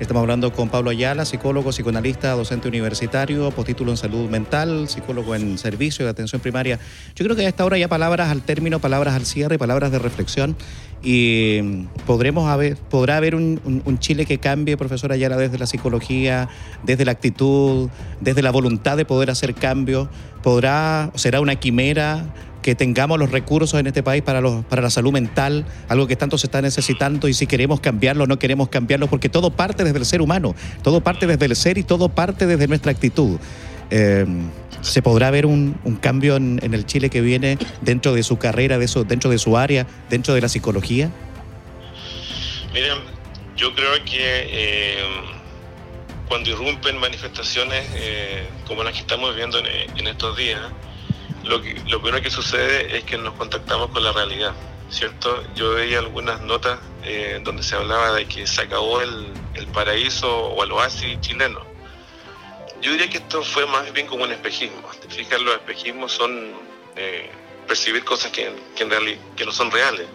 Estamos 0.00 0.22
hablando 0.22 0.52
con 0.52 0.70
Pablo 0.70 0.90
Ayala, 0.90 1.24
psicólogo, 1.24 1.70
psicoanalista, 1.70 2.32
docente 2.32 2.66
universitario, 2.66 3.52
postítulo 3.52 3.92
en 3.92 3.96
salud 3.96 4.28
mental, 4.28 4.88
psicólogo 4.88 5.36
en 5.36 5.56
servicio 5.56 6.04
de 6.04 6.10
atención 6.10 6.42
primaria. 6.42 6.80
Yo 7.14 7.24
creo 7.24 7.36
que 7.36 7.46
a 7.46 7.48
esta 7.48 7.64
hora 7.64 7.78
ya 7.78 7.86
palabras 7.86 8.28
al 8.28 8.42
término, 8.42 8.80
palabras 8.80 9.14
al 9.14 9.24
cierre, 9.24 9.56
palabras 9.56 9.92
de 9.92 10.00
reflexión 10.00 10.56
y 11.00 11.86
podremos 12.06 12.50
haber, 12.50 12.76
podrá 12.76 13.18
haber 13.18 13.36
un, 13.36 13.60
un 13.84 13.98
Chile 14.00 14.26
que 14.26 14.38
cambie, 14.38 14.76
profesor 14.76 15.12
Ayala, 15.12 15.36
desde 15.36 15.58
la 15.58 15.66
psicología, 15.66 16.48
desde 16.82 17.04
la 17.04 17.12
actitud, 17.12 17.88
desde 18.20 18.42
la 18.42 18.50
voluntad 18.50 18.96
de 18.96 19.04
poder 19.04 19.30
hacer 19.30 19.54
cambios. 19.54 20.08
Podrá, 20.42 21.12
será 21.14 21.40
una 21.40 21.56
quimera 21.56 22.24
que 22.64 22.74
tengamos 22.74 23.18
los 23.18 23.30
recursos 23.30 23.78
en 23.78 23.86
este 23.86 24.02
país 24.02 24.22
para, 24.22 24.40
los, 24.40 24.64
para 24.64 24.80
la 24.80 24.88
salud 24.88 25.12
mental, 25.12 25.66
algo 25.86 26.06
que 26.06 26.16
tanto 26.16 26.38
se 26.38 26.46
está 26.46 26.62
necesitando 26.62 27.28
y 27.28 27.34
si 27.34 27.46
queremos 27.46 27.78
cambiarlo 27.78 28.26
no 28.26 28.38
queremos 28.38 28.70
cambiarlo, 28.70 29.06
porque 29.06 29.28
todo 29.28 29.50
parte 29.50 29.84
desde 29.84 29.98
el 29.98 30.06
ser 30.06 30.22
humano, 30.22 30.54
todo 30.82 31.02
parte 31.02 31.26
desde 31.26 31.44
el 31.44 31.54
ser 31.56 31.76
y 31.76 31.82
todo 31.82 32.08
parte 32.08 32.46
desde 32.46 32.66
nuestra 32.66 32.90
actitud. 32.90 33.38
Eh, 33.90 34.24
¿Se 34.80 35.02
podrá 35.02 35.30
ver 35.30 35.44
un, 35.44 35.74
cambio 36.00 36.36
en, 36.36 36.58
el 36.62 36.86
Chile 36.86 37.10
que 37.10 37.20
viene 37.20 37.58
dentro 37.82 38.14
de 38.14 38.22
su 38.22 38.38
carrera, 38.38 38.78
de 38.78 38.86
eso, 38.86 39.04
dentro 39.04 39.28
de 39.28 39.36
su 39.36 39.58
área, 39.58 39.86
dentro 40.08 40.32
de 40.32 40.40
la 40.40 40.48
psicología? 40.48 41.10
Miren, 42.72 42.96
yo 43.58 43.74
creo 43.74 43.92
que 44.06 44.14
eh, 44.16 45.04
cuando 46.28 46.48
irrumpen 46.48 46.98
manifestaciones 46.98 47.84
eh, 47.94 48.46
como 48.66 48.82
las 48.84 48.94
que 48.94 49.00
estamos 49.00 49.36
viendo 49.36 49.58
en 49.58 50.06
estos 50.06 50.34
días, 50.38 50.62
lo, 51.44 51.60
que, 51.60 51.74
lo 51.86 52.00
primero 52.00 52.22
que 52.22 52.30
sucede 52.30 52.96
es 52.96 53.04
que 53.04 53.18
nos 53.18 53.34
contactamos 53.34 53.90
con 53.90 54.02
la 54.02 54.12
realidad, 54.12 54.54
¿cierto? 54.90 55.42
Yo 55.54 55.74
veía 55.74 55.98
algunas 55.98 56.40
notas 56.40 56.78
eh, 57.04 57.40
donde 57.42 57.62
se 57.62 57.76
hablaba 57.76 58.12
de 58.12 58.26
que 58.26 58.46
se 58.46 58.62
acabó 58.62 59.00
el, 59.00 59.32
el, 59.54 59.66
paraíso 59.68 60.28
o 60.28 60.64
el 60.64 60.72
oasis 60.72 61.20
chileno. 61.20 61.60
Yo 62.80 62.92
diría 62.92 63.08
que 63.08 63.18
esto 63.18 63.42
fue 63.42 63.66
más 63.66 63.92
bien 63.92 64.06
como 64.06 64.24
un 64.24 64.32
espejismo. 64.32 64.88
Te 65.00 65.38
los 65.38 65.54
espejismos 65.54 66.12
son 66.12 66.52
eh, 66.96 67.30
percibir 67.66 68.04
cosas 68.04 68.30
que, 68.30 68.52
que 68.74 69.44
no 69.44 69.52
son 69.52 69.70
reales. 69.70 70.06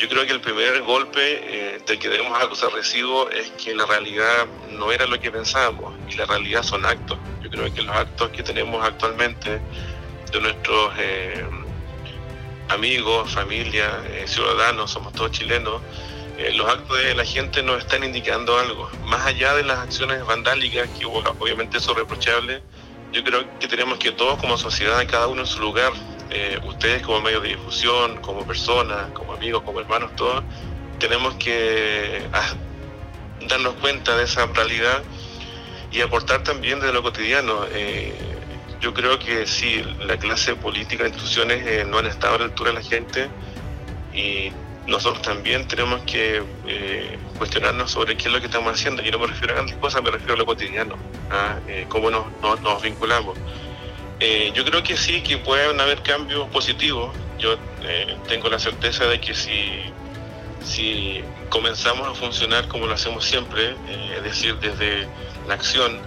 Yo 0.00 0.08
creo 0.08 0.24
que 0.24 0.32
el 0.32 0.40
primer 0.40 0.80
golpe 0.80 1.20
eh, 1.20 1.78
del 1.86 1.98
que 1.98 2.08
debemos 2.08 2.42
acusar 2.42 2.72
recibo 2.72 3.28
es 3.28 3.50
que 3.50 3.74
la 3.74 3.84
realidad 3.84 4.46
no 4.70 4.90
era 4.90 5.04
lo 5.04 5.20
que 5.20 5.30
pensábamos 5.30 5.94
y 6.08 6.14
la 6.14 6.24
realidad 6.24 6.62
son 6.62 6.86
actos. 6.86 7.18
Yo 7.42 7.50
creo 7.50 7.72
que 7.74 7.82
los 7.82 7.94
actos 7.94 8.30
que 8.30 8.42
tenemos 8.42 8.82
actualmente 8.82 9.60
de 10.32 10.40
nuestros 10.40 10.92
eh, 10.98 11.44
amigos, 12.68 13.32
familia, 13.32 14.00
eh, 14.10 14.24
ciudadanos, 14.26 14.90
somos 14.90 15.12
todos 15.12 15.32
chilenos, 15.32 15.82
eh, 16.38 16.52
los 16.54 16.68
actos 16.68 16.98
de 16.98 17.14
la 17.14 17.24
gente 17.24 17.62
nos 17.62 17.78
están 17.78 18.04
indicando 18.04 18.56
algo. 18.58 18.88
Más 19.06 19.26
allá 19.26 19.54
de 19.54 19.64
las 19.64 19.78
acciones 19.78 20.24
vandálicas, 20.24 20.88
que 20.98 21.04
obviamente 21.04 21.78
eso 21.78 21.92
es 21.92 21.98
reprochable, 21.98 22.62
yo 23.12 23.24
creo 23.24 23.44
que 23.58 23.66
tenemos 23.66 23.98
que 23.98 24.12
todos 24.12 24.38
como 24.38 24.56
sociedad, 24.56 25.04
cada 25.08 25.26
uno 25.26 25.40
en 25.40 25.46
su 25.46 25.60
lugar, 25.60 25.92
ustedes 26.64 27.02
como 27.02 27.20
medios 27.20 27.42
de 27.42 27.48
difusión, 27.48 28.18
como 28.18 28.46
personas, 28.46 29.10
como 29.12 29.32
amigos, 29.32 29.62
como 29.64 29.80
hermanos, 29.80 30.14
todos, 30.14 30.44
tenemos 31.00 31.34
que 31.34 32.22
ah, 32.32 32.54
darnos 33.48 33.74
cuenta 33.74 34.16
de 34.16 34.24
esa 34.24 34.46
realidad 34.46 35.02
y 35.90 36.02
aportar 36.02 36.44
también 36.44 36.78
de 36.78 36.92
lo 36.92 37.02
cotidiano. 37.02 37.66
Yo 38.80 38.94
creo 38.94 39.18
que 39.18 39.46
sí, 39.46 39.84
la 40.00 40.16
clase 40.16 40.56
política, 40.56 41.06
instituciones 41.06 41.66
eh, 41.66 41.84
no 41.86 41.98
han 41.98 42.06
estado 42.06 42.36
a 42.36 42.38
la 42.38 42.44
altura 42.46 42.70
de 42.70 42.76
la 42.76 42.82
gente 42.82 43.28
y 44.14 44.50
nosotros 44.86 45.20
también 45.20 45.68
tenemos 45.68 46.00
que 46.02 46.42
eh, 46.66 47.18
cuestionarnos 47.36 47.90
sobre 47.90 48.16
qué 48.16 48.28
es 48.28 48.32
lo 48.32 48.40
que 48.40 48.46
estamos 48.46 48.72
haciendo. 48.72 49.02
Y 49.04 49.10
no 49.10 49.18
me 49.18 49.26
refiero 49.26 49.52
a 49.52 49.56
grandes 49.56 49.76
cosas, 49.76 50.02
me 50.02 50.10
refiero 50.10 50.32
a 50.32 50.36
lo 50.38 50.46
cotidiano, 50.46 50.96
a 51.30 51.58
eh, 51.68 51.84
cómo 51.90 52.10
nos, 52.10 52.24
nos, 52.62 52.82
vinculamos. 52.82 53.36
yo 54.54 54.64
creo 54.64 54.82
que 54.82 54.96
sí, 54.96 55.20
que 55.20 55.36
pueden 55.36 55.78
haber 55.78 56.02
cambios 56.02 56.48
positivos. 56.48 57.14
Yo 57.38 57.58
tengo 58.28 58.48
la 58.48 58.58
certeza 58.58 59.04
de 59.04 59.20
que 59.20 59.34
si, 59.34 59.82
si 60.64 61.22
comenzamos 61.50 62.08
a 62.08 62.14
funcionar 62.14 62.66
como 62.68 62.86
lo 62.86 62.94
hacemos 62.94 63.24
siempre, 63.24 63.74
es 64.16 64.22
decir, 64.22 64.56
desde 64.56 65.06
la 65.46 65.54
acción, 65.54 66.00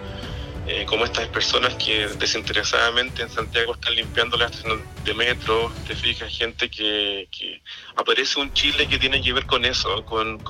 eh, 0.65 0.85
como 0.85 1.03
estas 1.03 1.27
personas 1.27 1.75
que 1.75 2.07
desinteresadamente 2.17 3.21
en 3.21 3.29
Santiago 3.29 3.73
están 3.73 3.95
limpiando 3.95 4.37
las 4.37 4.51
estaciones 4.51 4.87
de 5.03 5.13
metro, 5.13 5.75
te 5.85 5.93
fijas, 5.93 6.33
gente 6.37 6.69
que, 6.69 7.27
aparece 7.97 8.39
un 8.39 8.53
Chile 8.53 8.87
que 8.87 8.97
tiene 8.97 9.21
que 9.21 9.33
ver 9.33 9.45
con 9.45 9.65
eso, 9.65 10.05
con, 10.05 10.41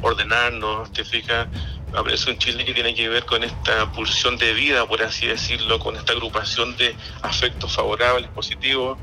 ordenarnos, 0.00 0.92
te 0.92 1.04
fijas, 1.04 1.48
aparece 1.92 2.30
un 2.30 2.38
Chile 2.38 2.64
que 2.64 2.72
tiene 2.72 2.94
que 2.94 3.08
ver 3.08 3.24
con 3.24 3.42
esta 3.42 3.90
pulsión 3.90 4.36
de 4.36 4.52
vida, 4.52 4.86
por 4.86 5.02
así 5.02 5.26
decirlo, 5.26 5.80
con 5.80 5.96
esta 5.96 6.12
agrupación 6.12 6.76
de 6.76 6.94
afectos 7.22 7.74
favorables, 7.74 8.30
positivos. 8.30 9.00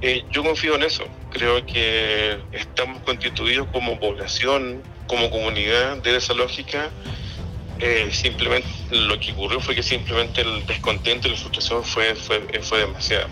Eh, 0.00 0.24
yo 0.30 0.42
confío 0.42 0.74
en 0.76 0.84
eso. 0.84 1.04
Creo 1.30 1.66
que 1.66 2.40
estamos 2.50 3.02
constituidos 3.02 3.68
como 3.68 4.00
población, 4.00 4.82
como 5.06 5.30
comunidad 5.30 5.98
de 5.98 6.16
esa 6.16 6.32
lógica. 6.32 6.90
Eh, 7.84 8.10
simplemente 8.12 8.68
lo 8.92 9.18
que 9.18 9.32
ocurrió 9.32 9.58
fue 9.58 9.74
que 9.74 9.82
simplemente 9.82 10.42
el 10.42 10.64
descontento 10.66 11.26
y 11.26 11.32
la 11.32 11.36
frustración 11.36 11.82
fue, 11.82 12.14
fue, 12.14 12.40
fue 12.62 12.78
demasiado. 12.78 13.26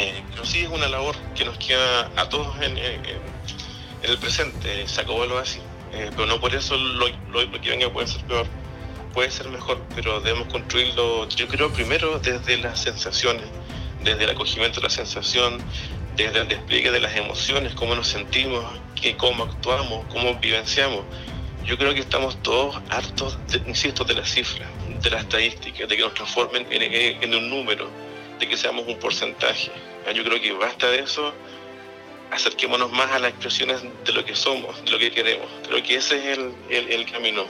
Eh, 0.00 0.20
pero 0.30 0.44
sí 0.44 0.62
es 0.62 0.68
una 0.68 0.88
labor 0.88 1.14
que 1.36 1.44
nos 1.44 1.58
queda 1.58 2.10
a 2.16 2.28
todos 2.28 2.60
en, 2.60 2.76
el 2.76 4.18
presente, 4.18 4.88
se 4.88 5.00
acabó 5.00 5.26
lo 5.26 5.38
así. 5.38 5.60
Eh, 5.92 6.10
pero 6.10 6.26
no 6.26 6.40
por 6.40 6.52
eso 6.56 6.76
lo, 6.76 7.06
lo, 7.30 7.42
lo, 7.44 7.60
que 7.60 7.70
venga 7.70 7.88
puede 7.92 8.08
ser 8.08 8.24
peor, 8.24 8.46
puede 9.14 9.30
ser 9.30 9.48
mejor, 9.48 9.80
pero 9.94 10.20
debemos 10.20 10.48
construirlo, 10.48 11.28
yo 11.28 11.46
creo, 11.46 11.72
primero 11.72 12.18
desde 12.18 12.56
las 12.56 12.82
sensaciones, 12.82 13.44
desde 14.02 14.24
el 14.24 14.30
acogimiento 14.30 14.80
de 14.80 14.88
la 14.88 14.90
sensación, 14.90 15.58
desde 16.16 16.40
el 16.40 16.48
despliegue 16.48 16.90
de 16.90 16.98
las 16.98 17.14
emociones, 17.14 17.74
cómo 17.74 17.94
nos 17.94 18.08
sentimos, 18.08 18.64
que, 19.00 19.16
cómo 19.16 19.44
actuamos, 19.44 20.04
cómo 20.08 20.34
vivenciamos. 20.40 21.04
Yo 21.64 21.78
creo 21.78 21.94
que 21.94 22.00
estamos 22.00 22.40
todos 22.42 22.80
hartos, 22.90 23.38
de, 23.48 23.62
insisto, 23.68 24.04
de 24.04 24.14
las 24.14 24.30
cifras, 24.30 24.68
de 25.02 25.10
las 25.10 25.22
estadísticas, 25.22 25.88
de 25.88 25.96
que 25.96 26.02
nos 26.02 26.14
transformen 26.14 26.66
en, 26.70 27.22
en 27.22 27.34
un 27.34 27.48
número, 27.48 27.88
de 28.38 28.48
que 28.48 28.56
seamos 28.56 28.86
un 28.86 28.98
porcentaje. 28.98 29.70
Yo 30.14 30.24
creo 30.24 30.40
que 30.40 30.52
basta 30.52 30.88
de 30.88 31.00
eso 31.00 31.32
acerquémonos 32.32 32.90
más 32.92 33.10
a 33.12 33.18
las 33.18 33.30
expresiones 33.30 33.82
de 34.04 34.12
lo 34.12 34.24
que 34.24 34.34
somos, 34.34 34.82
de 34.84 34.90
lo 34.90 34.98
que 34.98 35.10
queremos. 35.10 35.46
Creo 35.68 35.82
que 35.82 35.96
ese 35.96 36.16
es 36.16 36.38
el, 36.38 36.52
el, 36.70 36.88
el 36.90 37.10
camino. 37.10 37.44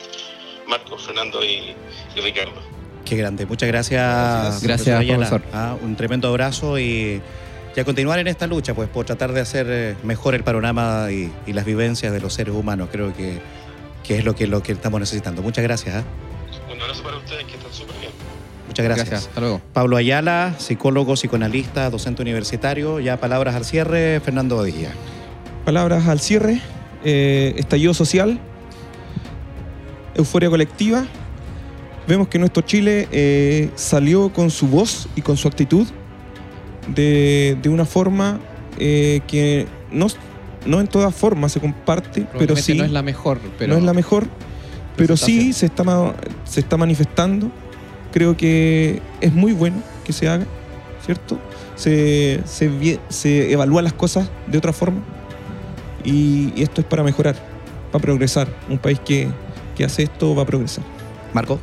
Marco, 0.69 0.97
Fernando 0.97 1.45
y, 1.45 1.75
y, 2.15 2.21
Ricardo. 2.21 2.53
Qué 3.05 3.17
grande. 3.17 3.47
Muchas 3.47 3.69
gracias. 3.69 4.63
Gracias, 4.63 5.05
profesor. 5.05 5.41
profesor. 5.41 5.43
Ah, 5.53 5.77
un 5.81 5.97
tremendo 5.97 6.29
abrazo 6.29 6.79
y, 6.79 7.21
y, 7.77 7.81
a 7.81 7.85
continuar 7.85 8.19
en 8.21 8.29
esta 8.29 8.47
lucha, 8.47 8.75
pues 8.75 8.89
por 8.89 9.05
tratar 9.05 9.33
de 9.33 9.41
hacer 9.41 9.97
mejor 10.05 10.35
el 10.35 10.45
panorama 10.45 11.09
y, 11.11 11.33
y 11.47 11.53
las 11.53 11.65
vivencias 11.65 12.13
de 12.13 12.21
los 12.21 12.35
seres 12.35 12.55
humanos. 12.55 12.91
Creo 12.93 13.13
que, 13.15 13.41
que 14.03 14.19
es 14.19 14.25
lo 14.25 14.35
que, 14.35 14.47
lo 14.47 14.63
que 14.63 14.73
estamos 14.73 15.01
necesitando. 15.01 15.43
Muchas 15.43 15.65
gracias. 15.65 15.97
¿eh? 15.97 16.05
Un 16.73 16.81
abrazo 16.81 17.03
para 17.03 17.17
ustedes, 17.17 17.45
que 17.45 17.57
están 17.57 17.73
súper 17.73 17.97
bien. 17.99 18.13
Muchas 18.67 18.85
gracias. 18.85 19.09
gracias. 19.09 19.29
Hasta 19.29 19.41
luego. 19.41 19.61
Pablo 19.73 19.97
Ayala, 19.97 20.55
psicólogo, 20.59 21.15
psicoanalista, 21.15 21.91
docente 21.91 22.23
universitario. 22.23 23.01
Ya 23.01 23.19
palabras 23.19 23.55
al 23.55 23.65
cierre, 23.65 24.21
Fernando 24.21 24.57
Badilla. 24.57 24.93
Palabras 25.65 26.07
al 26.09 26.21
cierre. 26.21 26.61
Eh, 27.05 27.55
estallido 27.57 27.95
social. 27.95 28.39
Euforia 30.15 30.49
colectiva. 30.49 31.05
Vemos 32.07 32.29
que 32.29 32.39
nuestro 32.39 32.63
Chile 32.63 33.09
eh, 33.13 33.71
salió 33.75 34.33
con 34.33 34.51
su 34.51 34.67
voz 34.69 35.09
y 35.15 35.23
con 35.23 35.37
su 35.37 35.49
actitud 35.49 35.87
de, 36.89 37.57
de 37.63 37.69
una 37.69 37.85
forma 37.85 38.41
eh, 38.79 39.21
que 39.29 39.67
no, 39.91 40.07
no 40.67 40.81
en 40.81 40.87
todas 40.87 41.15
formas 41.15 41.53
se 41.53 41.61
comparte, 41.61 42.27
pero 42.39 42.57
sí. 42.57 42.75
No 42.75 42.85
es 42.85 42.91
la 42.91 43.03
mejor. 43.03 43.41
Pero 43.59 43.73
no 43.73 43.79
es 43.79 43.85
la 43.85 43.93
mejor, 43.93 44.27
pero 44.97 45.17
sí 45.17 45.53
se 45.53 45.67
está, 45.67 45.85
se 46.45 46.61
está 46.61 46.77
manifestando 46.77 47.51
creo 48.13 48.37
que 48.37 49.03
es 49.21 49.33
muy 49.33 49.53
bueno 49.53 49.83
que 50.05 50.13
se 50.13 50.29
haga, 50.29 50.47
¿cierto? 51.05 51.39
Se, 51.75 52.41
se, 52.45 53.01
se 53.09 53.53
evalúan 53.53 53.83
las 53.83 53.95
cosas 53.95 54.31
de 54.47 54.59
otra 54.59 54.73
forma 54.73 55.01
y, 56.05 56.53
y, 56.55 56.63
esto 56.63 56.81
es 56.81 56.87
para 56.87 57.03
mejorar, 57.03 57.35
para 57.91 58.03
progresar. 58.03 58.49
Un 58.69 58.79
país 58.79 59.01
que, 59.01 59.29
que 59.75 59.85
hace 59.85 60.05
esto 60.05 60.35
va 60.37 60.43
a 60.43 60.47
progresar. 60.47 60.85
Marco. 61.33 61.59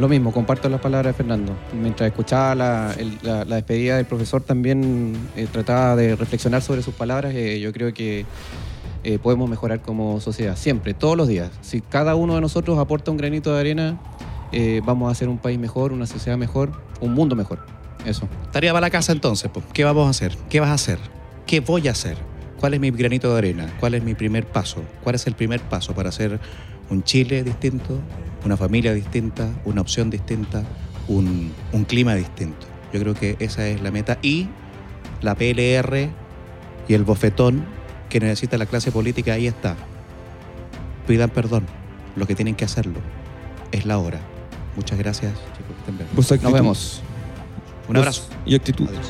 Lo 0.00 0.08
mismo, 0.08 0.32
comparto 0.32 0.70
las 0.70 0.80
palabras 0.80 1.12
de 1.12 1.16
Fernando. 1.18 1.54
Mientras 1.78 2.08
escuchaba 2.08 2.54
la, 2.54 3.44
despedida 3.44 3.98
del 3.98 4.06
profesor, 4.06 4.40
también 4.40 5.14
eh, 5.36 5.46
trataba 5.52 5.94
de 5.94 6.16
reflexionar 6.16 6.62
sobre 6.62 6.80
sus 6.80 6.94
palabras. 6.94 7.34
Eh, 7.34 7.60
yo 7.60 7.70
creo 7.70 7.92
que 7.92 8.24
eh, 9.04 9.18
podemos 9.18 9.50
mejorar 9.50 9.82
como 9.82 10.18
sociedad, 10.20 10.56
siempre, 10.56 10.94
todos 10.94 11.18
los 11.18 11.28
días. 11.28 11.50
Si 11.60 11.82
cada 11.82 12.14
uno 12.14 12.34
de 12.34 12.40
nosotros 12.40 12.78
aporta 12.78 13.10
un 13.10 13.18
granito 13.18 13.52
de 13.52 13.60
arena, 13.60 14.00
eh, 14.52 14.80
vamos 14.86 15.10
a 15.10 15.12
hacer 15.12 15.28
un 15.28 15.36
país 15.36 15.58
mejor, 15.58 15.92
una 15.92 16.06
sociedad 16.06 16.38
mejor, 16.38 16.70
un 17.02 17.12
mundo 17.12 17.36
mejor. 17.36 17.58
Eso. 18.06 18.26
Tarea 18.52 18.72
para 18.72 18.86
la 18.86 18.90
casa 18.90 19.12
entonces. 19.12 19.50
¿qué 19.74 19.84
vamos 19.84 20.06
a 20.06 20.10
hacer? 20.10 20.34
¿Qué 20.48 20.60
vas 20.60 20.70
a 20.70 20.74
hacer? 20.74 20.98
¿Qué 21.46 21.60
voy 21.60 21.88
a 21.88 21.90
hacer? 21.90 22.16
¿Cuál 22.58 22.72
es 22.72 22.80
mi 22.80 22.90
granito 22.90 23.30
de 23.32 23.38
arena? 23.38 23.70
¿Cuál 23.80 23.94
es 23.94 24.02
mi 24.02 24.14
primer 24.14 24.46
paso? 24.46 24.82
¿Cuál 25.02 25.16
es 25.16 25.26
el 25.26 25.34
primer 25.34 25.60
paso 25.60 25.94
para 25.94 26.08
hacer 26.08 26.40
un 26.90 27.02
Chile 27.02 27.42
distinto, 27.42 27.98
una 28.44 28.56
familia 28.56 28.92
distinta, 28.92 29.48
una 29.64 29.80
opción 29.80 30.10
distinta, 30.10 30.64
un, 31.08 31.52
un 31.72 31.84
clima 31.84 32.14
distinto? 32.14 32.66
Yo 32.92 33.00
creo 33.00 33.14
que 33.14 33.36
esa 33.38 33.66
es 33.68 33.80
la 33.80 33.90
meta 33.90 34.18
y 34.22 34.48
la 35.22 35.34
PLR 35.34 36.10
y 36.88 36.94
el 36.94 37.04
bofetón 37.04 37.64
que 38.08 38.20
necesita 38.20 38.58
la 38.58 38.66
clase 38.66 38.90
política 38.90 39.34
ahí 39.34 39.46
está. 39.46 39.76
Pidan 41.06 41.30
perdón, 41.30 41.66
lo 42.16 42.26
que 42.26 42.34
tienen 42.34 42.54
que 42.54 42.64
hacerlo. 42.64 43.00
Es 43.72 43.86
la 43.86 43.98
hora. 43.98 44.20
Muchas 44.76 44.98
gracias, 44.98 45.32
chicos. 45.56 45.74
Que 45.74 45.80
estén 45.80 45.96
bien. 45.98 46.08
Vos 46.14 46.42
Nos 46.42 46.52
vemos. 46.52 47.02
Un 47.88 47.96
abrazo. 47.96 48.22
Y 48.44 48.54
actitud. 48.54 48.88
Adiós. 48.88 49.06